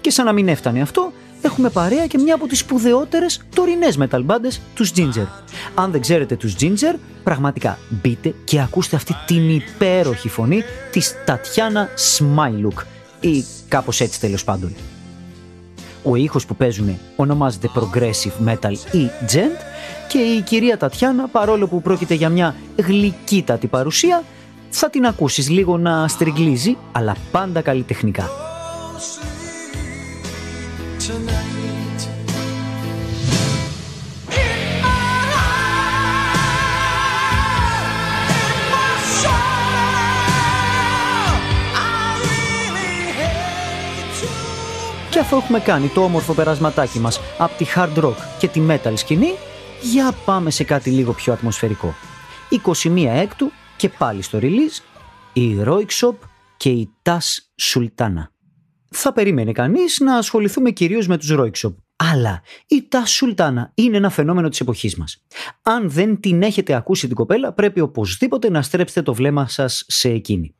Και 0.00 0.10
σαν 0.10 0.24
να 0.24 0.32
μην 0.32 0.48
έφτανε 0.48 0.80
αυτό, 0.80 1.12
έχουμε 1.46 1.70
παρέα 1.70 2.06
και 2.06 2.18
μια 2.18 2.34
από 2.34 2.46
τις 2.46 2.58
σπουδαιότερες 2.58 3.40
τωρινές 3.54 3.98
metal 4.00 4.26
bands, 4.26 4.58
τους 4.74 4.92
Ginger. 4.96 5.26
Αν 5.74 5.90
δεν 5.90 6.00
ξέρετε 6.00 6.36
τους 6.36 6.54
Ginger, 6.60 6.94
πραγματικά 7.24 7.78
μπείτε 7.88 8.34
και 8.44 8.60
ακούστε 8.60 8.96
αυτή 8.96 9.16
την 9.26 9.50
υπέροχη 9.50 10.28
φωνή 10.28 10.62
της 10.90 11.14
Τατιάνα 11.24 11.88
Σμάιλουκ 11.94 12.80
ή 13.20 13.44
κάπως 13.68 14.00
έτσι 14.00 14.20
τέλος 14.20 14.44
πάντων. 14.44 14.74
Ο 16.02 16.16
ήχος 16.16 16.46
που 16.46 16.56
παίζουν 16.56 16.98
ονομάζεται 17.16 17.70
Progressive 17.74 18.48
Metal 18.48 18.72
ή 18.92 19.10
Gent 19.32 19.60
και 20.08 20.18
η 20.18 20.40
κυρία 20.40 20.76
Τατιάνα 20.76 21.28
παρόλο 21.28 21.66
που 21.66 21.82
πρόκειται 21.82 22.14
για 22.14 22.28
μια 22.28 22.54
γλυκύτατη 22.76 23.66
παρουσία 23.66 24.22
θα 24.70 24.90
την 24.90 25.06
ακούσεις 25.06 25.50
λίγο 25.50 25.78
να 25.78 26.08
στριγκλίζει 26.08 26.76
αλλά 26.92 27.16
πάντα 27.30 27.60
καλλιτεχνικά. 27.60 28.30
Και 30.98 31.12
αφού 45.24 45.36
έχουμε 45.36 45.60
κάνει 45.60 45.88
το 45.88 46.02
όμορφο 46.02 46.34
περασματάκι 46.34 46.98
μας 46.98 47.20
από 47.38 47.56
τη 47.56 47.64
hard 47.74 48.04
rock 48.04 48.14
και 48.38 48.48
τη 48.48 48.60
metal 48.68 48.92
σκηνή, 48.94 49.32
για 49.82 50.12
πάμε 50.24 50.50
σε 50.50 50.64
κάτι 50.64 50.90
λίγο 50.90 51.12
πιο 51.12 51.32
ατμοσφαιρικό. 51.32 51.94
21 52.84 53.06
έκτου 53.06 53.50
και 53.76 53.88
πάλι 53.88 54.22
στο 54.22 54.38
release, 54.42 54.82
η 55.32 55.56
Heroic 55.60 55.86
Shop 56.00 56.14
και 56.56 56.68
η 56.68 56.90
Tas 57.02 57.18
Sultana. 57.62 58.28
Θα 58.90 59.12
περίμενε 59.12 59.52
κανείς 59.52 60.00
να 60.00 60.16
ασχοληθούμε 60.16 60.70
κυρίως 60.70 61.06
με 61.06 61.18
τους 61.18 61.32
Heroic 61.32 61.52
Shop. 61.62 61.74
Αλλά 61.96 62.42
η 62.66 62.88
Tas 62.90 63.34
Sultana 63.34 63.62
είναι 63.74 63.96
ένα 63.96 64.10
φαινόμενο 64.10 64.48
της 64.48 64.60
εποχής 64.60 64.96
μας. 64.96 65.24
Αν 65.62 65.90
δεν 65.90 66.20
την 66.20 66.42
έχετε 66.42 66.74
ακούσει 66.74 67.06
την 67.06 67.16
κοπέλα, 67.16 67.52
πρέπει 67.52 67.80
οπωσδήποτε 67.80 68.50
να 68.50 68.62
στρέψετε 68.62 69.02
το 69.02 69.14
βλέμμα 69.14 69.48
σας 69.48 69.84
σε 69.86 70.08
εκείνη. 70.08 70.54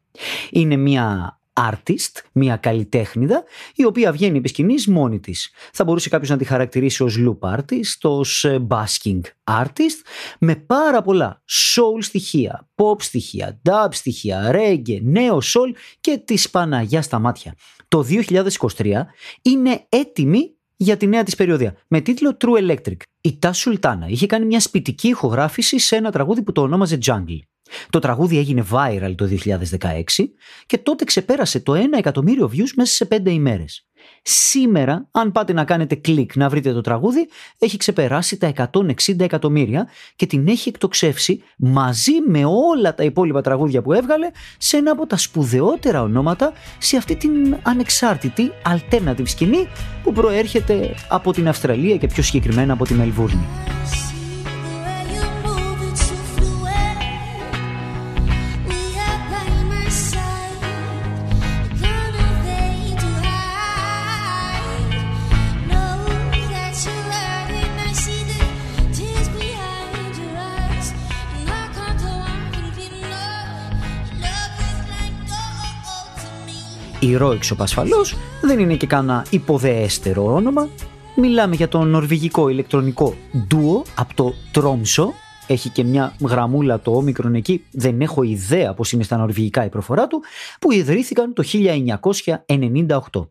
Είναι 0.51 0.77
μια 0.77 1.39
artist, 1.61 2.23
μια 2.33 2.57
καλλιτέχνηδα, 2.57 3.45
η 3.75 3.85
οποία 3.85 4.13
βγαίνει 4.13 4.39
επί 4.39 4.49
σκηνής 4.49 4.87
μόνη 4.87 5.21
της. 5.21 5.51
Θα 5.73 5.85
μπορούσε 5.85 6.09
κάποιος 6.09 6.31
να 6.31 6.37
τη 6.37 6.45
χαρακτηρίσει 6.45 7.03
ως 7.03 7.19
loop 7.19 7.59
artist, 7.59 7.99
ως 8.03 8.45
ε, 8.45 8.67
basking 8.69 9.21
artist, 9.45 10.01
με 10.39 10.57
πάρα 10.57 11.03
πολλά 11.03 11.43
soul 11.49 11.99
στοιχεία, 12.03 12.69
pop 12.75 13.03
στοιχεία, 13.03 13.61
dub 13.69 13.89
στοιχεία, 13.91 14.51
reggae, 14.55 15.01
νέο 15.03 15.39
soul 15.43 15.77
και 16.01 16.23
τη 16.25 16.43
Παναγιά 16.51 17.03
στα 17.03 17.19
μάτια. 17.19 17.55
Το 17.89 18.05
2023 18.77 18.93
είναι 19.43 19.87
έτοιμη 19.89 20.55
για 20.77 20.97
τη 20.97 21.07
νέα 21.07 21.23
της 21.23 21.35
περιοδία 21.35 21.77
με 21.89 22.01
τίτλο 22.01 22.37
True 22.41 22.71
Electric. 22.71 22.97
Η 23.21 23.39
Τα 23.39 23.53
Σουλτάνα 23.53 24.07
είχε 24.09 24.27
κάνει 24.27 24.45
μια 24.45 24.61
σπιτική 24.61 25.09
ηχογράφηση 25.09 25.79
σε 25.79 25.97
ένα 25.97 26.11
τραγούδι 26.11 26.43
που 26.43 26.53
το 26.53 26.63
ονόμαζε 26.63 26.99
Jungle. 27.07 27.39
Το 27.91 27.99
τραγούδι 27.99 28.39
έγινε 28.39 28.65
viral 28.71 29.15
το 29.17 29.29
2016 29.45 30.03
και 30.67 30.79
τότε 30.79 31.05
ξεπέρασε 31.05 31.61
το 31.61 31.73
1 31.73 31.77
εκατομμύριο 31.99 32.51
views 32.53 32.71
μέσα 32.77 32.95
σε 32.95 33.09
5 33.11 33.31
ημέρες. 33.31 33.87
Σήμερα, 34.23 35.09
αν 35.11 35.33
πάτε 35.33 35.53
να 35.53 35.65
κάνετε 35.65 35.95
κλικ 35.95 36.37
να 36.37 36.49
βρείτε 36.49 36.73
το 36.73 36.81
τραγούδι, 36.81 37.29
έχει 37.59 37.77
ξεπεράσει 37.77 38.37
τα 38.37 38.53
160 38.73 39.21
εκατομμύρια 39.21 39.89
και 40.17 40.27
την 40.27 40.49
έχει 40.49 40.69
εκτοξεύσει 40.69 41.43
μαζί 41.57 42.13
με 42.27 42.45
όλα 42.45 42.95
τα 42.95 43.05
υπόλοιπα 43.05 43.41
τραγούδια 43.41 43.83
που 43.83 43.93
έβγαλε 43.93 44.31
σε 44.59 44.77
ένα 44.77 44.91
από 44.91 45.07
τα 45.07 45.17
σπουδαιότερα 45.17 46.03
ονόματα 46.03 46.53
σε 46.79 46.97
αυτή 46.97 47.17
την 47.17 47.57
ανεξάρτητη 47.63 48.51
alternative 48.65 49.29
σκηνή 49.29 49.69
που 50.03 50.13
προέρχεται 50.13 50.95
από 51.09 51.33
την 51.33 51.49
Αυστραλία 51.49 51.97
και 51.97 52.07
πιο 52.07 52.23
συγκεκριμένα 52.23 52.73
από 52.73 52.85
τη 52.85 52.95
Μελβούρνη. 52.95 53.47
Η 77.05 77.17
Ρόιξοπ 77.17 77.63
ασφαλώς 77.63 78.17
δεν 78.43 78.59
είναι 78.59 78.75
και 78.75 78.87
κανένα 78.87 79.27
υποδεέστερο 79.31 80.35
όνομα. 80.35 80.69
Μιλάμε 81.17 81.55
για 81.55 81.69
το 81.69 81.85
νορβηγικό 81.85 82.49
ηλεκτρονικό 82.49 83.15
ντουο 83.47 83.83
από 83.95 84.15
το 84.15 84.35
Τρόμσο. 84.53 85.13
Έχει 85.47 85.69
και 85.69 85.85
μια 85.85 86.17
γραμμούλα 86.21 86.81
το 86.81 86.97
όμικρον 86.97 87.35
εκεί, 87.35 87.65
δεν 87.71 88.01
έχω 88.01 88.23
ιδέα 88.23 88.75
πώς 88.75 88.93
είναι 88.93 89.03
στα 89.03 89.17
νορβηγικά 89.17 89.65
η 89.65 89.69
προφορά 89.69 90.07
του, 90.07 90.23
που 90.61 90.73
ιδρύθηκαν 90.73 91.33
το 91.33 91.45
1998. 93.13 93.29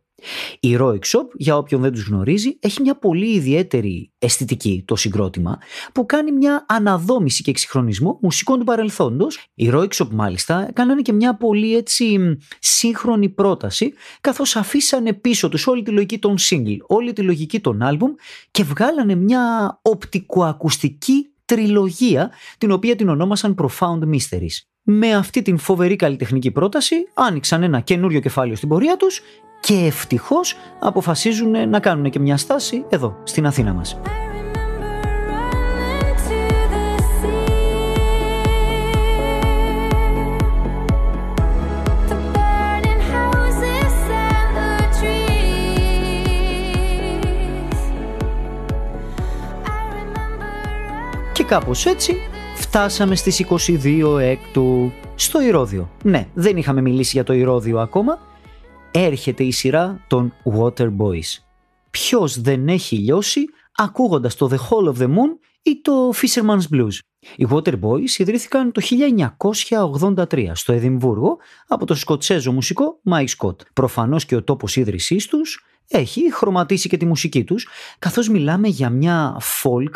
Η 0.59 0.77
Roix 0.79 0.99
Shop, 0.99 1.25
για 1.33 1.57
όποιον 1.57 1.81
δεν 1.81 1.91
τους 1.91 2.07
γνωρίζει, 2.07 2.57
έχει 2.59 2.81
μια 2.81 2.95
πολύ 2.95 3.33
ιδιαίτερη 3.33 4.11
αισθητική 4.19 4.83
το 4.87 4.95
συγκρότημα 4.95 5.57
που 5.93 6.05
κάνει 6.05 6.31
μια 6.31 6.65
αναδόμηση 6.67 7.43
και 7.43 7.49
εξυγχρονισμό 7.49 8.19
μουσικών 8.21 8.59
του 8.59 8.65
παρελθόντος. 8.65 9.39
Η 9.53 9.69
Roix 9.73 9.87
Shop 9.87 10.07
μάλιστα 10.11 10.69
κάνανε 10.73 11.01
και 11.01 11.13
μια 11.13 11.35
πολύ 11.37 11.75
έτσι 11.75 12.37
σύγχρονη 12.59 13.29
πρόταση 13.29 13.93
καθώς 14.21 14.55
αφήσανε 14.55 15.13
πίσω 15.13 15.49
τους 15.49 15.67
όλη 15.67 15.83
τη 15.83 15.91
λογική 15.91 16.19
των 16.19 16.35
single, 16.39 16.77
όλη 16.87 17.13
τη 17.13 17.21
λογική 17.21 17.59
των 17.59 17.81
άλμπουμ 17.81 18.11
και 18.51 18.63
βγάλανε 18.63 19.15
μια 19.15 19.79
οπτικοακουστική 19.81 21.27
τριλογία 21.45 22.31
την 22.57 22.71
οποία 22.71 22.95
την 22.95 23.09
ονόμασαν 23.09 23.55
Profound 23.61 23.99
Mysteries. 24.13 24.57
Με 24.83 25.13
αυτή 25.15 25.41
την 25.41 25.57
φοβερή 25.57 25.95
καλλιτεχνική 25.95 26.51
πρόταση 26.51 26.95
άνοιξαν 27.13 27.63
ένα 27.63 27.79
καινούριο 27.79 28.19
κεφάλαιο 28.19 28.55
στην 28.55 28.69
πορεία 28.69 28.97
τους 28.97 29.21
και 29.65 29.73
ευτυχώς 29.73 30.55
αποφασίζουν 30.79 31.69
να 31.69 31.79
κάνουν 31.79 32.09
και 32.09 32.19
μια 32.19 32.37
στάση 32.37 32.85
εδώ, 32.89 33.17
στην 33.23 33.45
Αθήνα 33.45 33.73
μας. 33.73 33.99
Και 51.33 51.43
κάπως 51.43 51.85
έτσι 51.85 52.15
φτάσαμε 52.55 53.15
στις 53.15 53.39
22 53.39 54.19
έκτου 54.19 54.91
στο 55.15 55.41
Ηρώδιο. 55.41 55.89
Ναι, 56.03 56.27
δεν 56.33 56.57
είχαμε 56.57 56.81
μιλήσει 56.81 57.11
για 57.13 57.23
το 57.23 57.33
Ηρώδιο 57.33 57.79
ακόμα, 57.79 58.19
έρχεται 58.93 59.43
η 59.43 59.51
σειρά 59.51 60.03
των 60.07 60.33
Water 60.57 60.95
Boys. 60.97 61.43
Ποιος 61.91 62.41
δεν 62.41 62.67
έχει 62.67 62.95
λιώσει 62.95 63.45
ακούγοντας 63.75 64.35
το 64.35 64.49
The 64.51 64.57
Hall 64.57 64.93
of 64.93 65.01
the 65.01 65.07
Moon 65.07 65.37
ή 65.61 65.81
το 65.81 66.09
Fisherman's 66.09 66.75
Blues. 66.75 66.97
Οι 67.35 67.47
Water 67.49 67.79
Boys 67.79 68.09
ιδρύθηκαν 68.17 68.71
το 68.71 68.81
1983 69.99 70.51
στο 70.53 70.73
Εδιμβούργο 70.73 71.37
από 71.67 71.85
το 71.85 71.95
σκοτσέζο 71.95 72.51
μουσικό 72.51 72.99
Mike 73.11 73.27
Scott. 73.37 73.55
Προφανώς 73.73 74.25
και 74.25 74.35
ο 74.35 74.43
τόπος 74.43 74.75
ίδρυσής 74.75 75.27
τους 75.27 75.65
έχει 75.87 76.33
χρωματίσει 76.33 76.89
και 76.89 76.97
τη 76.97 77.05
μουσική 77.05 77.43
τους, 77.43 77.67
καθώς 77.99 78.29
μιλάμε 78.29 78.67
για 78.67 78.89
μια 78.89 79.37
folk, 79.63 79.93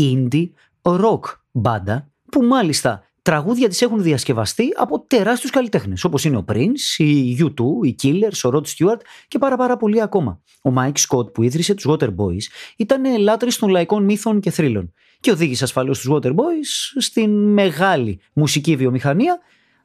indie, 0.00 0.50
rock 0.82 1.20
μπάντα 1.52 2.10
που 2.30 2.42
μάλιστα 2.42 3.04
τραγούδια 3.26 3.68
της 3.68 3.82
έχουν 3.82 4.02
διασκευαστεί 4.02 4.68
από 4.76 5.04
τεράστιους 5.06 5.50
καλλιτέχνες 5.50 6.04
όπως 6.04 6.24
είναι 6.24 6.36
ο 6.36 6.44
Prince, 6.48 6.96
η 6.96 7.38
U2, 7.40 7.86
οι 7.86 7.94
Killers, 8.02 8.50
ο 8.50 8.50
Rod 8.52 8.62
Stewart 8.62 9.00
και 9.28 9.38
πάρα 9.38 9.56
πάρα 9.56 9.76
πολλοί 9.76 10.02
ακόμα. 10.02 10.40
Ο 10.62 10.70
Mike 10.76 10.92
Scott 11.08 11.32
που 11.32 11.42
ίδρυσε 11.42 11.74
τους 11.74 11.86
Water 11.88 12.08
Boys 12.08 12.42
ήταν 12.76 13.18
λάτρης 13.18 13.56
των 13.56 13.68
λαϊκών 13.68 14.04
μύθων 14.04 14.40
και 14.40 14.50
θρύλων 14.50 14.92
και 15.20 15.30
οδήγησε 15.30 15.64
ασφαλώς 15.64 15.98
τους 15.98 16.10
Water 16.12 16.30
Boys 16.30 16.98
στην 16.98 17.52
μεγάλη 17.52 18.20
μουσική 18.32 18.76
βιομηχανία 18.76 19.38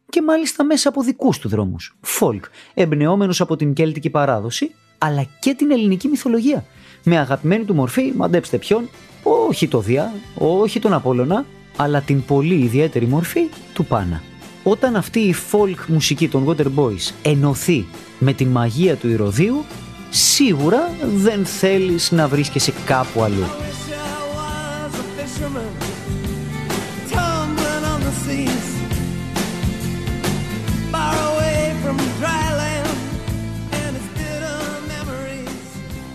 και 0.09 0.21
μάλιστα 0.21 0.63
μέσα 0.63 0.89
από 0.89 1.01
δικούς 1.01 1.39
του 1.39 1.49
δρόμους. 1.49 1.97
Folk, 2.19 2.41
εμπνεόμενος 2.73 3.41
από 3.41 3.55
την 3.55 3.73
κέλτικη 3.73 4.09
παράδοση 4.09 4.71
αλλά 4.97 5.27
και 5.39 5.53
την 5.53 5.71
ελληνική 5.71 6.07
μυθολογία. 6.07 6.65
Με 7.03 7.17
αγαπημένη 7.17 7.63
του 7.63 7.75
μορφή, 7.75 8.13
μαντέψτε 8.15 8.57
ποιον, 8.57 8.89
όχι 9.23 9.67
το 9.67 9.79
Δία, 9.79 10.13
όχι 10.37 10.79
τον 10.79 10.93
Απόλλωνα, 10.93 11.45
αλλά 11.75 12.01
την 12.01 12.25
πολύ 12.25 12.55
ιδιαίτερη 12.55 13.07
μορφή 13.07 13.49
του 13.73 13.85
Πάνα. 13.85 14.21
Όταν 14.63 14.95
αυτή 14.95 15.19
η 15.19 15.35
folk 15.51 15.85
μουσική 15.87 16.27
των 16.27 16.45
Water 16.47 16.65
Boys 16.75 17.11
ενωθεί 17.21 17.85
με 18.19 18.33
τη 18.33 18.45
μαγεία 18.45 18.95
του 18.95 19.09
Ηρωδίου, 19.09 19.65
σίγουρα 20.09 20.89
δεν 21.15 21.45
θέλεις 21.45 22.11
να 22.11 22.27
βρίσκεσαι 22.27 22.73
κάπου 22.85 23.23
αλλού. 23.23 23.45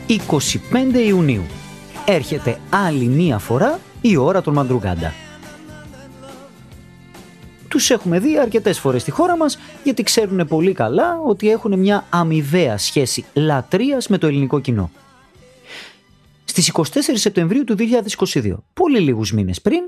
«25 0.08 1.06
Ιουνίου. 1.06 1.42
Έρχεται 2.04 2.58
άλλη 2.70 3.04
μία 3.04 3.38
φορά 3.38 3.78
η 4.00 4.16
ώρα 4.16 4.42
των 4.42 4.54
Μαντρουγκάντα. 4.54 5.25
Τους 7.76 7.90
έχουμε 7.90 8.18
δει 8.18 8.38
αρκετές 8.38 8.78
φορές 8.78 9.02
στη 9.02 9.10
χώρα 9.10 9.36
μας 9.36 9.58
γιατί 9.82 10.02
ξέρουν 10.02 10.46
πολύ 10.46 10.72
καλά 10.72 11.20
ότι 11.26 11.50
έχουν 11.50 11.78
μια 11.78 12.06
αμοιβαία 12.10 12.78
σχέση 12.78 13.24
λατρείας 13.34 14.08
με 14.08 14.18
το 14.18 14.26
ελληνικό 14.26 14.60
κοινό. 14.60 14.90
Στις 16.44 16.72
24 16.74 16.82
Σεπτεμβρίου 17.14 17.64
του 17.64 17.76
2022, 18.32 18.54
πολύ 18.72 19.00
λίγους 19.00 19.32
μήνες 19.32 19.60
πριν, 19.60 19.80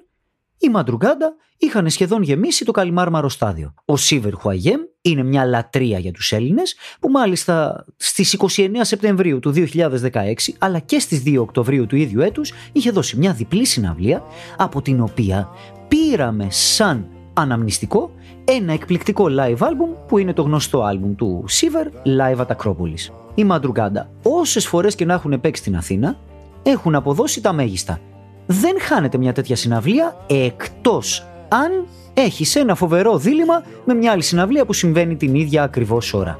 οι 0.59 0.69
Μαντρουγκάντα 0.69 1.35
είχαν 1.59 1.91
σχεδόν 1.91 2.23
γεμίσει 2.23 2.65
το 2.65 2.73
Καλιμάρμαρο 2.73 3.29
στάδιο. 3.29 3.75
Ο 3.85 3.97
Σίβερ 3.97 4.35
Χουαγέμ 4.35 4.81
είναι 5.01 5.23
μια 5.23 5.45
λατρεία 5.45 5.99
για 5.99 6.13
τους 6.13 6.33
Έλληνες 6.33 6.77
που 7.01 7.11
μάλιστα 7.11 7.85
στις 7.97 8.37
29 8.57 8.71
Σεπτεμβρίου 8.81 9.39
του 9.39 9.53
2016 9.53 10.35
αλλά 10.59 10.79
και 10.79 10.99
στις 10.99 11.23
2 11.27 11.37
Οκτωβρίου 11.39 11.87
του 11.87 11.97
ίδιου 11.97 12.21
έτους 12.21 12.53
είχε 12.73 12.91
δώσει 12.91 13.17
μια 13.17 13.33
διπλή 13.33 13.65
συναυλία 13.65 14.23
από 14.57 14.83
την 14.83 15.01
οποία 15.01 15.49
πήραμε 15.89 16.47
σαν 16.51 17.13
αναμνηστικό 17.41 18.11
ένα 18.45 18.73
εκπληκτικό 18.73 19.27
live 19.39 19.59
album 19.59 19.97
που 20.09 20.19
είναι 20.19 20.33
το 20.33 20.43
γνωστό 20.43 20.89
album 20.93 21.15
του 21.17 21.45
Siver 21.49 22.09
Live 22.21 22.47
at 22.47 22.57
Acropolis. 22.57 23.13
Η 23.35 23.45
Μαντρουγκάντα, 23.45 24.11
όσες 24.23 24.67
φορές 24.67 24.95
και 24.95 25.05
να 25.05 25.15
έχουν 25.15 25.41
παίξει 25.41 25.63
στην 25.63 25.77
Αθήνα, 25.77 26.17
έχουν 26.63 26.95
αποδώσει 26.95 27.43
τα 27.43 27.53
μέγιστα. 27.53 28.01
Δεν 28.47 28.81
χάνεται 28.81 29.19
μια 29.19 29.33
τέτοια 29.33 29.57
συναυλία 29.57 30.17
εκτός 30.27 31.27
αν 31.49 31.87
έχεις 32.15 32.57
ένα 32.57 32.75
φοβερό 32.75 33.19
δίλημα 33.19 33.63
με 33.85 33.95
μια 33.95 34.13
άλλη 34.13 34.23
συναυλία 34.23 34.65
που 34.65 34.73
συμβαίνει 34.73 35.17
την 35.17 35.35
ίδια 35.35 35.63
ακριβώς 35.63 36.15
ώρα. 36.15 36.39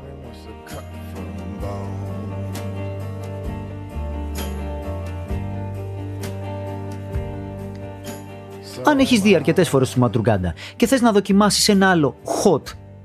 Αν 8.89 8.99
έχεις 8.99 9.21
δει 9.21 9.35
αρκετές 9.35 9.69
φορές 9.69 9.91
του 9.91 9.99
Μαντρουγκάντα 9.99 10.55
και 10.77 10.87
θες 10.87 11.01
να 11.01 11.13
δοκιμάσεις 11.13 11.69
ένα 11.69 11.91
άλλο 11.91 12.17
hot, 12.25 12.63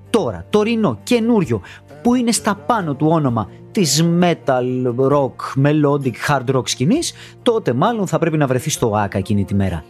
τώρα, 0.09 0.45
τωρινό, 0.49 0.99
καινούριο, 1.03 1.61
που 2.01 2.15
είναι 2.15 2.31
στα 2.31 2.55
πάνω 2.55 2.95
του 2.95 3.07
όνομα 3.09 3.49
της 3.71 4.05
metal 4.21 4.95
rock, 5.09 5.63
melodic 5.63 6.13
hard 6.27 6.55
rock 6.55 6.69
σκηνής, 6.69 7.13
τότε 7.41 7.73
μάλλον 7.73 8.07
θα 8.07 8.19
πρέπει 8.19 8.37
να 8.37 8.47
βρεθείς 8.47 8.73
στο 8.73 8.95
ΆΚΑ 8.95 9.17
εκείνη 9.17 9.45
τη 9.45 9.55
μέρα. 9.55 9.83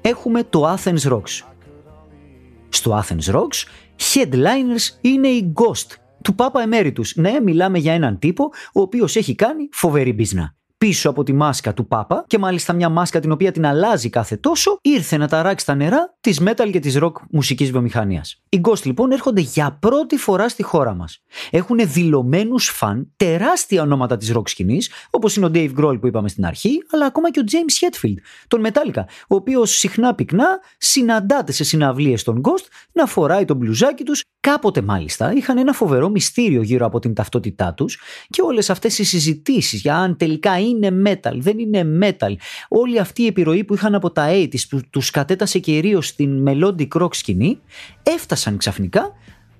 Έχουμε 0.00 0.42
το 0.42 0.74
Athens 0.74 1.12
Rocks. 1.12 1.42
Στο 2.68 3.02
Athens 3.02 3.34
Rocks, 3.34 3.64
headliners 4.14 4.98
είναι 5.00 5.28
οι 5.28 5.52
Ghost 5.54 5.94
του 6.22 6.34
Πάπα 6.34 6.64
Emeritus. 6.68 7.14
Ναι, 7.14 7.40
μιλάμε 7.40 7.78
για 7.78 7.92
έναν 7.92 8.18
τύπο 8.18 8.50
ο 8.72 8.80
οποίος 8.80 9.16
έχει 9.16 9.34
κάνει 9.34 9.68
φοβερή 9.72 10.12
μπίζνα 10.12 10.54
πίσω 10.78 11.10
από 11.10 11.22
τη 11.22 11.32
μάσκα 11.32 11.74
του 11.74 11.86
Πάπα 11.86 12.24
και 12.26 12.38
μάλιστα 12.38 12.72
μια 12.72 12.88
μάσκα 12.88 13.20
την 13.20 13.32
οποία 13.32 13.52
την 13.52 13.66
αλλάζει 13.66 14.10
κάθε 14.10 14.36
τόσο, 14.36 14.78
ήρθε 14.82 15.16
να 15.16 15.28
ταράξει 15.28 15.66
τα 15.66 15.74
νερά 15.74 16.16
της 16.20 16.40
metal 16.44 16.68
και 16.72 16.80
της 16.80 16.98
rock 17.00 17.12
μουσικής 17.30 17.70
βιομηχανίας. 17.70 18.42
Οι 18.48 18.60
Ghost 18.64 18.82
λοιπόν 18.84 19.10
έρχονται 19.10 19.40
για 19.40 19.78
πρώτη 19.80 20.16
φορά 20.16 20.48
στη 20.48 20.62
χώρα 20.62 20.94
μας. 20.94 21.22
Έχουν 21.50 21.78
δηλωμένους 21.82 22.68
φαν 22.68 23.12
τεράστια 23.16 23.82
ονόματα 23.82 24.16
της 24.16 24.32
rock 24.34 24.48
σκηνής, 24.48 24.90
όπως 25.10 25.36
είναι 25.36 25.46
ο 25.46 25.50
Dave 25.54 25.74
Grohl 25.78 26.00
που 26.00 26.06
είπαμε 26.06 26.28
στην 26.28 26.44
αρχή, 26.46 26.82
αλλά 26.92 27.06
ακόμα 27.06 27.30
και 27.30 27.40
ο 27.40 27.44
James 27.50 27.86
Hetfield, 27.86 28.16
τον 28.48 28.66
Metallica, 28.66 29.02
ο 29.28 29.34
οποίος 29.34 29.70
συχνά 29.70 30.14
πυκνά 30.14 30.60
συναντάται 30.78 31.52
σε 31.52 31.64
συναυλίες 31.64 32.22
των 32.22 32.40
Ghost 32.44 32.66
να 32.92 33.06
φοράει 33.06 33.44
τον 33.44 33.56
μπλουζάκι 33.56 34.04
τους. 34.04 34.24
Κάποτε 34.46 34.82
μάλιστα 34.82 35.32
είχαν 35.32 35.58
ένα 35.58 35.72
φοβερό 35.72 36.08
μυστήριο 36.08 36.62
γύρω 36.62 36.86
από 36.86 36.98
την 36.98 37.14
ταυτότητά 37.14 37.74
τους 37.74 37.98
και 38.30 38.42
όλες 38.42 38.70
αυτές 38.70 38.98
οι 38.98 39.04
συζητήσεις 39.04 39.80
για 39.80 39.96
αν 39.96 40.16
τελικά 40.16 40.58
είναι 40.58 40.88
metal, 41.06 41.36
δεν 41.38 41.58
είναι 41.58 41.86
metal. 42.02 42.34
Όλη 42.68 42.98
αυτή 42.98 43.22
η 43.22 43.26
επιρροή 43.26 43.64
που 43.64 43.74
είχαν 43.74 43.94
από 43.94 44.10
τα 44.10 44.28
80's 44.30 44.68
που 44.68 44.80
τους 44.90 45.10
κατέτασε 45.10 45.58
κυρίως 45.58 46.06
στην 46.06 46.44
melodic 46.48 46.88
rock 47.00 47.14
σκηνή 47.14 47.58
έφτασαν 48.02 48.56
ξαφνικά 48.56 49.12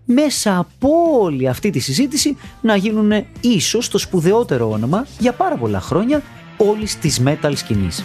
μέσα 0.05 0.59
από 0.59 0.88
όλη 1.21 1.49
αυτή 1.49 1.71
τη 1.71 1.78
συζήτηση 1.78 2.37
να 2.61 2.76
γίνουν 2.76 3.12
ίσως 3.40 3.88
το 3.88 3.99
σπουδαιότερο 3.99 4.71
όνομα 4.71 5.07
για 5.19 5.33
πάρα 5.33 5.57
πολλά 5.57 5.81
χρόνια 5.81 6.23
όλης 6.57 6.99
της 6.99 7.23
metal 7.25 7.52
σκηνής. 7.55 8.05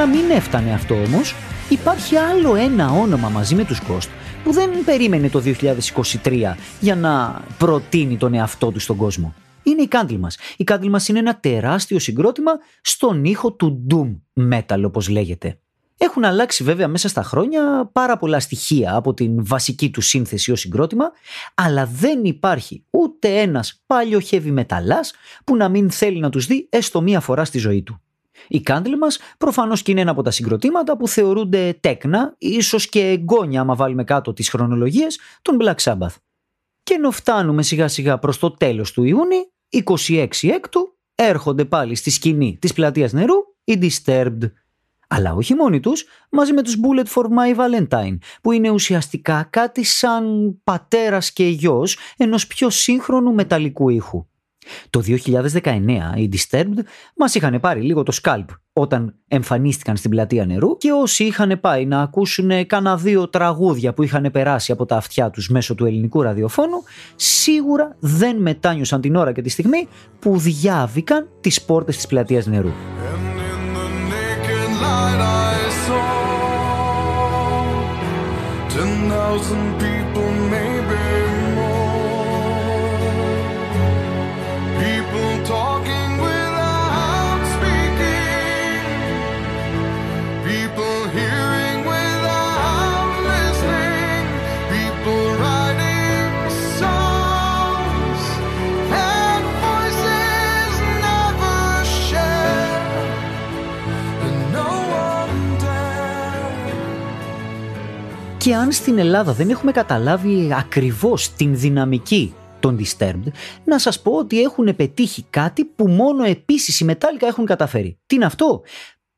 Να 0.00 0.06
μην 0.06 0.30
έφτανε 0.30 0.72
αυτό 0.72 0.94
όμως, 0.94 1.34
υπάρχει 1.68 2.16
άλλο 2.16 2.54
ένα 2.54 2.90
όνομα 2.90 3.28
μαζί 3.28 3.54
με 3.54 3.64
τους 3.64 3.80
Ghost 3.88 4.08
που 4.44 4.52
δεν 4.52 4.70
περίμενε 4.84 5.28
το 5.28 5.42
2023 6.22 6.54
για 6.80 6.96
να 6.96 7.42
προτείνει 7.58 8.16
τον 8.16 8.34
εαυτό 8.34 8.70
του 8.70 8.78
στον 8.78 8.96
κόσμο. 8.96 9.34
Είναι 9.62 9.82
η 9.82 9.88
Candlemas. 9.90 10.56
Η 10.56 10.64
Candlemas 10.66 11.08
είναι 11.08 11.18
ένα 11.18 11.40
τεράστιο 11.40 11.98
συγκρότημα 11.98 12.52
στον 12.80 13.24
ήχο 13.24 13.52
του 13.52 13.86
Doom 13.90 14.16
Metal 14.52 14.82
όπως 14.84 15.08
λέγεται. 15.08 15.58
Έχουν 15.96 16.24
αλλάξει 16.24 16.64
βέβαια 16.64 16.88
μέσα 16.88 17.08
στα 17.08 17.22
χρόνια 17.22 17.90
πάρα 17.92 18.16
πολλά 18.16 18.40
στοιχεία 18.40 18.94
από 18.94 19.14
την 19.14 19.44
βασική 19.44 19.90
του 19.90 20.00
σύνθεση 20.00 20.52
ως 20.52 20.60
συγκρότημα, 20.60 21.10
αλλά 21.54 21.86
δεν 21.86 22.24
υπάρχει 22.24 22.84
ούτε 22.90 23.40
ένας 23.40 23.82
πάλιο 23.86 24.20
heavy 24.30 24.50
μεταλλάς 24.50 25.12
που 25.44 25.56
να 25.56 25.68
μην 25.68 25.90
θέλει 25.90 26.20
να 26.20 26.30
τους 26.30 26.46
δει 26.46 26.68
έστω 26.70 27.00
μία 27.00 27.20
φορά 27.20 27.44
στη 27.44 27.58
ζωή 27.58 27.82
του. 27.82 28.00
Η 28.48 28.60
κάντλη 28.60 28.96
μας 28.96 29.18
προφανώς 29.38 29.82
και 29.82 29.90
είναι 29.90 30.00
ένα 30.00 30.10
από 30.10 30.22
τα 30.22 30.30
συγκροτήματα 30.30 30.96
που 30.96 31.08
θεωρούνται 31.08 31.78
τέκνα, 31.80 32.34
ίσως 32.38 32.88
και 32.88 33.00
εγγόνια 33.00 33.60
άμα 33.60 33.74
βάλουμε 33.74 34.04
κάτω 34.04 34.32
τις 34.32 34.48
χρονολογίες, 34.50 35.18
των 35.42 35.58
Black 35.60 35.76
Sabbath. 35.82 36.14
Και 36.82 36.94
ενώ 36.94 37.10
φτάνουμε 37.10 37.62
σιγά 37.62 37.88
σιγά 37.88 38.18
προς 38.18 38.38
το 38.38 38.50
τέλος 38.50 38.92
του 38.92 39.04
Ιούνιου, 39.04 39.52
26 39.68 40.48
έκτου, 40.50 40.98
έρχονται 41.14 41.64
πάλι 41.64 41.94
στη 41.94 42.10
σκηνή 42.10 42.58
της 42.60 42.72
πλατείας 42.72 43.12
νερού 43.12 43.36
οι 43.64 43.78
Disturbed. 43.82 44.52
Αλλά 45.08 45.34
όχι 45.34 45.54
μόνοι 45.54 45.80
τους, 45.80 46.04
μαζί 46.30 46.52
με 46.52 46.62
τους 46.62 46.76
Bullet 46.82 47.06
for 47.14 47.24
My 47.24 47.56
Valentine, 47.56 48.18
που 48.42 48.52
είναι 48.52 48.70
ουσιαστικά 48.70 49.46
κάτι 49.50 49.84
σαν 49.84 50.54
πατέρας 50.64 51.32
και 51.32 51.48
γιος 51.48 51.98
ενός 52.16 52.46
πιο 52.46 52.70
σύγχρονου 52.70 53.34
μεταλλικού 53.34 53.88
ήχου. 53.88 54.26
Το 54.90 55.02
2019 55.06 55.80
οι 56.16 56.28
Disturbed 56.32 56.78
μας 57.16 57.34
είχαν 57.34 57.60
πάρει 57.60 57.80
λίγο 57.80 58.02
το 58.02 58.18
scalp 58.22 58.44
όταν 58.72 59.14
εμφανίστηκαν 59.28 59.96
στην 59.96 60.10
πλατεία 60.10 60.46
νερού 60.46 60.76
και 60.76 60.92
όσοι 60.92 61.24
είχαν 61.24 61.60
πάει 61.60 61.86
να 61.86 62.00
ακούσουν 62.00 62.66
κανένα 62.66 62.96
δύο 62.96 63.28
τραγούδια 63.28 63.92
που 63.92 64.02
είχαν 64.02 64.30
περάσει 64.32 64.72
από 64.72 64.86
τα 64.86 64.96
αυτιά 64.96 65.30
τους 65.30 65.48
μέσω 65.48 65.74
του 65.74 65.86
ελληνικού 65.86 66.22
ραδιοφώνου 66.22 66.82
σίγουρα 67.16 67.96
δεν 67.98 68.36
μετάνιωσαν 68.36 69.00
την 69.00 69.16
ώρα 69.16 69.32
και 69.32 69.42
τη 69.42 69.48
στιγμή 69.48 69.88
που 70.18 70.38
διάβηκαν 70.38 71.28
τις 71.40 71.62
πόρτες 71.62 71.96
της 71.96 72.06
πλατείας 72.06 72.46
νερού. 72.46 72.70
Και 108.50 108.56
αν 108.56 108.72
στην 108.72 108.98
Ελλάδα 108.98 109.32
δεν 109.32 109.50
έχουμε 109.50 109.72
καταλάβει 109.72 110.52
ακριβώς 110.52 111.32
την 111.32 111.56
δυναμική 111.56 112.34
των 112.60 112.78
Disturbed, 112.78 113.32
να 113.64 113.78
σας 113.78 114.02
πω 114.02 114.12
ότι 114.12 114.42
έχουν 114.42 114.76
πετύχει 114.76 115.26
κάτι 115.30 115.64
που 115.64 115.88
μόνο 115.88 116.24
επίσης 116.24 116.80
οι 116.80 116.86
Metallica 116.88 117.22
έχουν 117.22 117.44
καταφέρει. 117.44 117.98
Τι 118.06 118.14
είναι 118.14 118.24
αυτό; 118.24 118.62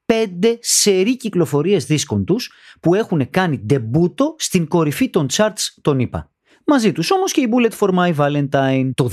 Πέντε 0.05 0.59
σερή 0.61 1.17
κυκλοφορίες 1.17 1.85
δίσκων 1.85 2.25
τους 2.25 2.53
που 2.81 2.95
έχουν 2.95 3.31
κάνει 3.31 3.59
ντεμπούτο 3.59 4.35
στην 4.39 4.69
κορυφή 4.69 5.11
των 5.11 5.27
charts 5.33 5.75
των 5.81 5.99
ΗΠΑ. 5.99 6.31
Μαζί 6.67 6.93
τους 6.93 7.11
όμως 7.11 7.33
και 7.33 7.41
η 7.41 7.49
Bullet 7.53 7.73
for 7.79 7.91
My 7.95 8.15
Valentine. 8.17 8.91
Το 8.95 9.11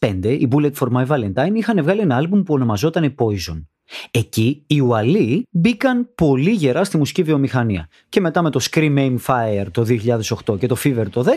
2005 0.00 0.36
η 0.38 0.48
Bullet 0.50 0.72
for 0.72 0.88
My 0.96 1.06
Valentine 1.06 1.54
είχαν 1.54 1.82
βγάλει 1.82 2.00
ένα 2.00 2.16
άλμπουμ 2.16 2.42
που 2.42 2.54
ονομαζόταν 2.54 3.14
Poison. 3.18 3.62
Εκεί 4.10 4.62
οι 4.66 4.80
Ουαλοί 4.80 5.46
μπήκαν 5.50 6.08
πολύ 6.14 6.50
γερά 6.50 6.84
στη 6.84 6.96
μουσική 6.96 7.22
βιομηχανία 7.22 7.88
και 8.08 8.20
μετά 8.20 8.42
με 8.42 8.50
το 8.50 8.60
Scream 8.70 8.98
Aim 8.98 9.16
Fire 9.26 9.66
το 9.70 9.86
2008 10.46 10.58
και 10.58 10.66
το 10.66 10.76
Fever 10.84 11.06
το 11.10 11.24
10 11.26 11.28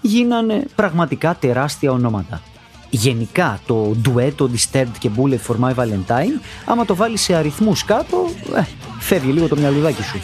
γίνανε 0.00 0.64
πραγματικά 0.74 1.36
τεράστια 1.40 1.90
ονόματα. 1.90 2.42
Γενικά 2.90 3.60
το 3.66 3.94
ντουέτο 4.00 4.50
Disturbed 4.52 4.96
και 4.98 5.10
Bullet 5.16 5.38
for 5.46 5.56
My 5.60 5.74
Valentine 5.74 6.40
άμα 6.66 6.84
το 6.84 6.94
βάλεις 6.94 7.20
σε 7.20 7.34
αριθμούς 7.34 7.84
κάτω 7.84 8.28
ε, 8.56 8.62
φεύγει 8.98 9.32
λίγο 9.32 9.48
το 9.48 9.56
μυαλουδάκι 9.56 10.02
σου. 10.02 10.18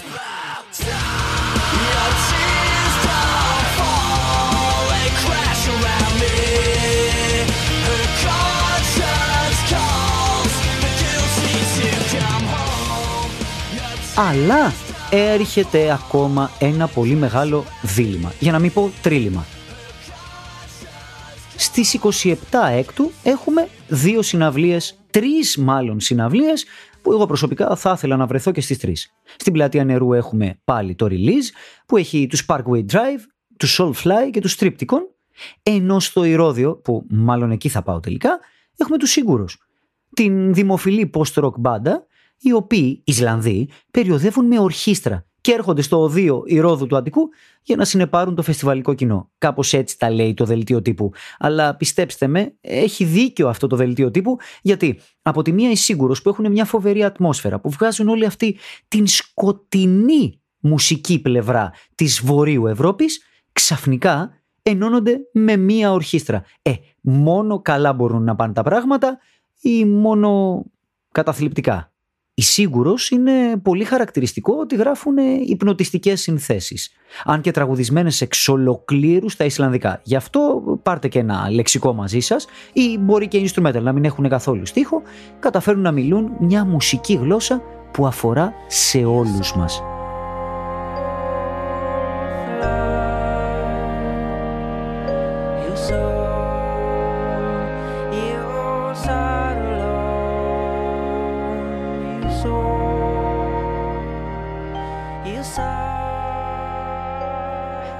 Αλλά 14.20 14.72
έρχεται 15.10 15.92
ακόμα 15.92 16.50
ένα 16.58 16.86
πολύ 16.88 17.14
μεγάλο 17.14 17.64
δίλημα, 17.82 18.32
για 18.38 18.52
να 18.52 18.58
μην 18.58 18.72
πω 18.72 18.90
τρίλημα. 19.02 19.44
Στις 21.56 21.94
27 21.94 22.34
έκτου 22.70 23.10
έχουμε 23.22 23.68
δύο 23.88 24.22
συναυλίες, 24.22 24.98
τρεις 25.10 25.56
μάλλον 25.56 26.00
συναυλίες, 26.00 26.64
που 27.02 27.12
εγώ 27.12 27.26
προσωπικά 27.26 27.76
θα 27.76 27.92
ήθελα 27.96 28.16
να 28.16 28.26
βρεθώ 28.26 28.50
και 28.50 28.60
στις 28.60 28.78
τρεις. 28.78 29.12
Στην 29.36 29.52
πλατεία 29.52 29.84
νερού 29.84 30.12
έχουμε 30.12 30.58
πάλι 30.64 30.94
το 30.94 31.06
Release 31.10 31.50
που 31.86 31.96
έχει 31.96 32.26
τους 32.26 32.44
Parkway 32.48 32.84
Drive, 32.92 33.22
τους 33.56 33.80
Soulfly 33.80 34.30
και 34.30 34.40
τους 34.40 34.56
Tripticon 34.60 35.02
ενώ 35.62 36.00
στο 36.00 36.24
Ηρώδιο, 36.24 36.76
που 36.76 37.06
μάλλον 37.08 37.50
εκεί 37.50 37.68
θα 37.68 37.82
πάω 37.82 38.00
τελικά, 38.00 38.38
έχουμε 38.76 38.98
τους 38.98 39.10
Σίγουρους. 39.10 39.58
Την 40.14 40.54
δημοφιλή 40.54 41.10
post-rock 41.14 41.54
μπάντα, 41.58 42.06
οι 42.40 42.52
οποίοι, 42.52 43.02
Ισλανδοί, 43.04 43.68
περιοδεύουν 43.90 44.46
με 44.46 44.58
ορχήστρα 44.58 45.26
και 45.40 45.52
έρχονται 45.52 45.82
στο 45.82 46.00
οδείο 46.00 46.42
Ηρώδου 46.46 46.86
του 46.86 46.96
Αττικού 46.96 47.28
για 47.62 47.76
να 47.76 47.84
συνεπάρουν 47.84 48.34
το 48.34 48.42
φεστιβαλικό 48.42 48.94
κοινό. 48.94 49.30
Κάπως 49.38 49.72
έτσι 49.72 49.98
τα 49.98 50.10
λέει 50.10 50.34
το 50.34 50.44
δελτίο 50.44 50.82
τύπου. 50.82 51.12
Αλλά 51.38 51.76
πιστέψτε 51.76 52.26
με, 52.26 52.54
έχει 52.60 53.04
δίκιο 53.04 53.48
αυτό 53.48 53.66
το 53.66 53.76
δελτίο 53.76 54.10
τύπου, 54.10 54.36
γιατί 54.62 55.00
από 55.22 55.42
τη 55.42 55.52
μία 55.52 55.70
οι 55.70 55.76
σίγουρος 55.76 56.22
που 56.22 56.28
έχουν 56.28 56.50
μια 56.50 56.64
φοβερή 56.64 57.04
ατμόσφαιρα, 57.04 57.60
που 57.60 57.70
βγάζουν 57.70 58.08
όλη 58.08 58.24
αυτή 58.24 58.56
την 58.88 59.06
σκοτεινή 59.06 60.40
μουσική 60.60 61.20
πλευρά 61.20 61.72
της 61.94 62.20
Βορείου 62.24 62.66
Ευρώπης, 62.66 63.22
ξαφνικά 63.52 64.32
ενώνονται 64.62 65.18
με 65.32 65.56
μία 65.56 65.92
ορχήστρα. 65.92 66.44
Ε, 66.62 66.72
μόνο 67.00 67.60
καλά 67.60 67.92
μπορούν 67.92 68.24
να 68.24 68.36
πάνε 68.36 68.52
τα 68.52 68.62
πράγματα 68.62 69.18
ή 69.60 69.84
μόνο 69.84 70.62
καταθλιπτικά. 71.12 71.87
Η 72.38 72.42
σίγουρος 72.42 73.10
είναι 73.10 73.32
πολύ 73.62 73.84
χαρακτηριστικό 73.84 74.54
ότι 74.60 74.76
γράφουν 74.76 75.16
υπνοτιστικές 75.46 76.20
συνθέσεις. 76.20 76.92
Αν 77.24 77.40
και 77.40 77.50
τραγουδισμένες 77.50 78.20
εξ 78.20 78.48
ολοκλήρους 78.48 79.32
στα 79.32 79.44
Ισλανδικά. 79.44 80.00
Γι' 80.02 80.16
αυτό 80.16 80.62
πάρτε 80.82 81.08
και 81.08 81.18
ένα 81.18 81.50
λεξικό 81.50 81.92
μαζί 81.92 82.20
σας 82.20 82.46
ή 82.72 82.98
μπορεί 82.98 83.28
και 83.28 83.48
instrumental 83.48 83.80
να 83.82 83.92
μην 83.92 84.04
έχουν 84.04 84.28
καθόλου 84.28 84.66
στίχο. 84.66 85.02
Καταφέρουν 85.38 85.82
να 85.82 85.92
μιλούν 85.92 86.30
μια 86.40 86.64
μουσική 86.64 87.14
γλώσσα 87.14 87.62
που 87.92 88.06
αφορά 88.06 88.52
σε 88.66 89.04
όλους 89.04 89.56
μας. 89.56 89.82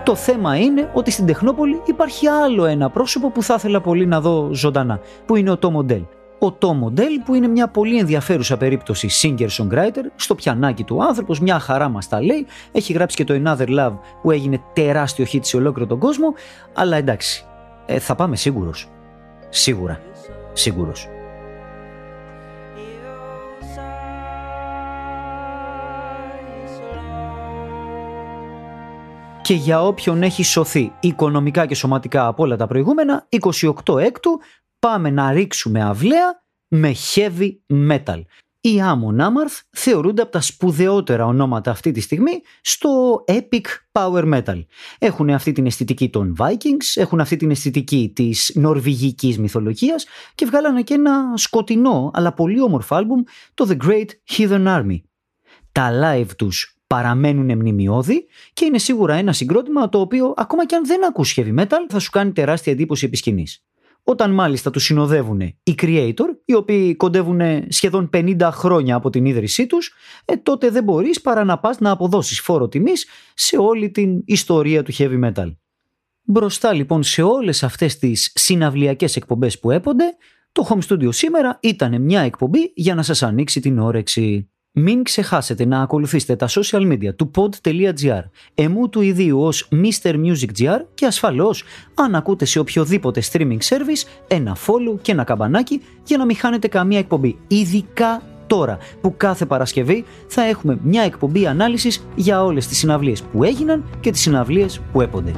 Το 0.09 0.15
θέμα 0.15 0.57
είναι 0.57 0.91
ότι 0.95 1.11
στην 1.11 1.27
Τεχνόπολη 1.27 1.83
υπάρχει 1.87 2.27
άλλο 2.27 2.65
ένα 2.65 2.91
πρόσωπο 2.91 3.31
που 3.31 3.43
θα 3.43 3.55
ήθελα 3.55 3.81
πολύ 3.81 4.07
να 4.07 4.21
δω 4.21 4.49
ζωντανά, 4.53 5.01
που 5.27 5.37
είναι 5.37 5.51
ο 5.51 5.59
Tom 5.61 5.73
Odell. 5.73 6.07
Ο 6.39 6.57
Tom 6.59 6.89
Odell 6.89 7.23
που 7.25 7.35
είναι 7.35 7.49
μια 7.49 7.69
πολύ 7.69 7.99
ενδιαφέρουσα 7.99 8.57
περίπτωση 8.57 9.09
singer-songwriter, 9.23 10.05
στο 10.17 10.35
πιανάκι 10.35 10.85
του 10.85 11.05
άνθρωπος, 11.05 11.41
μια 11.41 11.59
χαρά 11.59 11.89
μας 11.89 12.09
τα 12.09 12.23
λέει, 12.23 12.47
έχει 12.73 12.93
γράψει 12.93 13.17
και 13.17 13.25
το 13.25 13.35
Another 13.45 13.69
Love 13.79 13.99
που 14.23 14.31
έγινε 14.31 14.61
τεράστιο 14.73 15.27
hit 15.33 15.41
σε 15.43 15.57
ολόκληρο 15.57 15.89
τον 15.89 15.99
κόσμο, 15.99 16.35
αλλά 16.75 16.97
εντάξει, 16.97 17.45
ε, 17.87 17.99
θα 17.99 18.15
πάμε 18.15 18.37
σίγουρος. 18.37 18.89
Σίγουρα. 19.49 20.01
Σίγουρος. 20.53 21.09
Και 29.49 29.55
για 29.55 29.83
όποιον 29.83 30.23
έχει 30.23 30.43
σωθεί 30.43 30.93
οικονομικά 31.01 31.67
και 31.67 31.75
σωματικά 31.75 32.27
από 32.27 32.43
όλα 32.43 32.57
τα 32.57 32.67
προηγούμενα, 32.67 33.29
28 33.87 33.99
έκτου 33.99 34.41
πάμε 34.79 35.11
να 35.11 35.33
ρίξουμε 35.33 35.83
αυλαία 35.83 36.43
με 36.69 36.95
heavy 37.15 37.51
metal. 37.89 38.23
Οι 38.61 38.81
Amon 38.83 39.21
Amarth 39.21 39.61
θεωρούνται 39.71 40.23
από 40.23 40.31
τα 40.31 40.41
σπουδαιότερα 40.41 41.27
ονόματα 41.27 41.71
αυτή 41.71 41.91
τη 41.91 42.01
στιγμή 42.01 42.41
στο 42.61 43.25
epic 43.29 43.65
power 43.93 44.35
metal. 44.35 44.65
Έχουν 44.99 45.31
αυτή 45.31 45.53
την 45.53 45.67
αισθητική 45.67 46.11
των 46.11 46.37
Vikings, 46.39 46.95
έχουν 46.95 47.21
αυτή 47.21 47.37
την 47.37 47.51
αισθητική 47.51 48.13
της 48.15 48.53
νορβηγικής 48.55 49.39
μυθολογίας 49.39 50.07
και 50.35 50.47
βγάλανε 50.47 50.83
και 50.83 50.95
ένα 50.95 51.33
σκοτεινό 51.35 52.11
αλλά 52.15 52.33
πολύ 52.33 52.61
όμορφο 52.61 52.95
άλμπουμ, 52.95 53.23
το 53.55 53.67
The 53.69 53.87
Great 53.87 54.09
Heathen 54.37 54.67
Army. 54.67 55.01
Τα 55.73 55.91
live 56.03 56.31
τους 56.37 56.78
παραμένουν 56.89 57.57
μνημειώδη 57.57 58.27
και 58.53 58.65
είναι 58.65 58.79
σίγουρα 58.79 59.15
ένα 59.15 59.33
συγκρότημα 59.33 59.89
το 59.89 60.01
οποίο 60.01 60.35
ακόμα 60.37 60.67
και 60.67 60.75
αν 60.75 60.87
δεν 60.87 61.05
ακούς 61.05 61.35
heavy 61.37 61.59
metal 61.59 61.79
θα 61.89 61.99
σου 61.99 62.11
κάνει 62.11 62.33
τεράστια 62.33 62.73
εντύπωση 62.73 63.05
επί 63.05 63.17
σκηνής. 63.17 63.63
Όταν 64.03 64.31
μάλιστα 64.31 64.71
τους 64.71 64.85
συνοδεύουν 64.85 65.41
οι 65.41 65.75
creator, 65.83 66.27
οι 66.45 66.55
οποίοι 66.55 66.97
κοντεύουν 66.97 67.41
σχεδόν 67.69 68.11
50 68.13 68.49
χρόνια 68.53 68.95
από 68.95 69.11
την 69.11 69.25
ίδρυσή 69.25 69.67
τους, 69.67 69.93
ε, 70.25 70.37
τότε 70.37 70.71
δεν 70.71 70.85
μπορείς 70.85 71.21
παρά 71.21 71.45
να 71.45 71.59
πας 71.59 71.79
να 71.79 71.91
αποδώσεις 71.91 72.41
φόρο 72.41 72.69
τιμής 72.69 73.07
σε 73.35 73.57
όλη 73.57 73.91
την 73.91 74.23
ιστορία 74.25 74.83
του 74.83 74.93
heavy 74.99 75.25
metal. 75.25 75.57
Μπροστά 76.23 76.73
λοιπόν 76.73 77.03
σε 77.03 77.23
όλες 77.23 77.63
αυτές 77.63 77.99
τις 77.99 78.33
συναυλιακές 78.35 79.17
εκπομπές 79.17 79.59
που 79.59 79.71
έπονται, 79.71 80.05
το 80.53 80.67
Home 80.69 80.89
Studio 80.89 81.15
σήμερα 81.15 81.59
ήταν 81.63 82.03
μια 82.03 82.21
εκπομπή 82.21 82.73
για 82.75 82.95
να 82.95 83.03
σας 83.03 83.23
ανοίξει 83.23 83.61
την 83.61 83.79
όρεξη. 83.79 84.51
Μην 84.73 85.03
ξεχάσετε 85.03 85.67
να 85.67 85.81
ακολουθήσετε 85.83 86.37
τα 86.37 86.49
social 86.49 86.93
media 86.93 87.15
του 87.17 87.31
pod.gr, 87.35 88.23
εμού 88.55 88.89
του 88.89 89.01
ιδίου 89.01 89.43
ως 89.43 89.69
Mr. 89.73 90.15
Music 90.15 90.49
GR 90.59 90.81
και 90.95 91.07
ασφαλώς 91.07 91.65
αν 91.95 92.15
ακούτε 92.15 92.45
σε 92.45 92.59
οποιοδήποτε 92.59 93.23
streaming 93.33 93.59
service 93.59 94.09
ένα 94.29 94.57
follow 94.67 94.99
και 95.03 95.13
ένα 95.13 95.25
καμπανάκι 95.25 95.83
για 96.05 96.17
να 96.17 96.25
μην 96.25 96.37
χάνετε 96.37 96.69
καμία 96.69 96.99
εκπομπή, 96.99 97.39
ειδικά 97.49 98.23
τώρα 98.47 98.79
που 99.01 99.15
κάθε 99.17 99.47
Παρασκευή 99.47 100.05
θα 100.27 100.43
έχουμε 100.43 100.79
μια 100.83 101.03
εκπομπή 101.03 101.47
ανάλυσης 101.47 102.07
για 102.15 102.45
όλες 102.45 102.67
τις 102.67 102.79
συναυλίες 102.79 103.23
που 103.23 103.45
έγιναν 103.45 103.85
και 104.01 104.11
τις 104.11 104.21
συναυλίες 104.21 104.81
που 104.93 105.01
έπονται. 105.01 105.33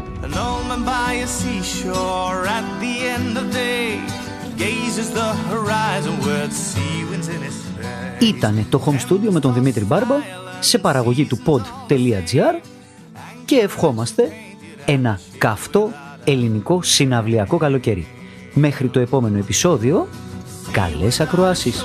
Ήταν 8.21 8.67
το 8.71 8.83
Home 8.87 9.09
Studio 9.09 9.31
με 9.31 9.41
τον 9.41 9.55
Δημήτρη 9.55 9.85
Μπάρμπα 9.85 10.15
σε 10.61 10.79
παραγωγή 10.79 11.25
του 11.25 11.39
pod.gr 11.45 12.63
και 13.45 13.57
ευχόμαστε 13.57 14.33
ένα 14.87 15.21
καυτό 15.39 15.91
ελληνικό 16.25 16.83
συναυλιακό 16.83 17.57
καλοκαίρι. 17.57 18.07
Μέχρι 18.55 18.89
το 18.89 19.01
επόμενο 19.01 19.39
επεισόδιο, 19.39 20.09
καλές 20.73 21.21
ακροάσεις! 21.21 21.85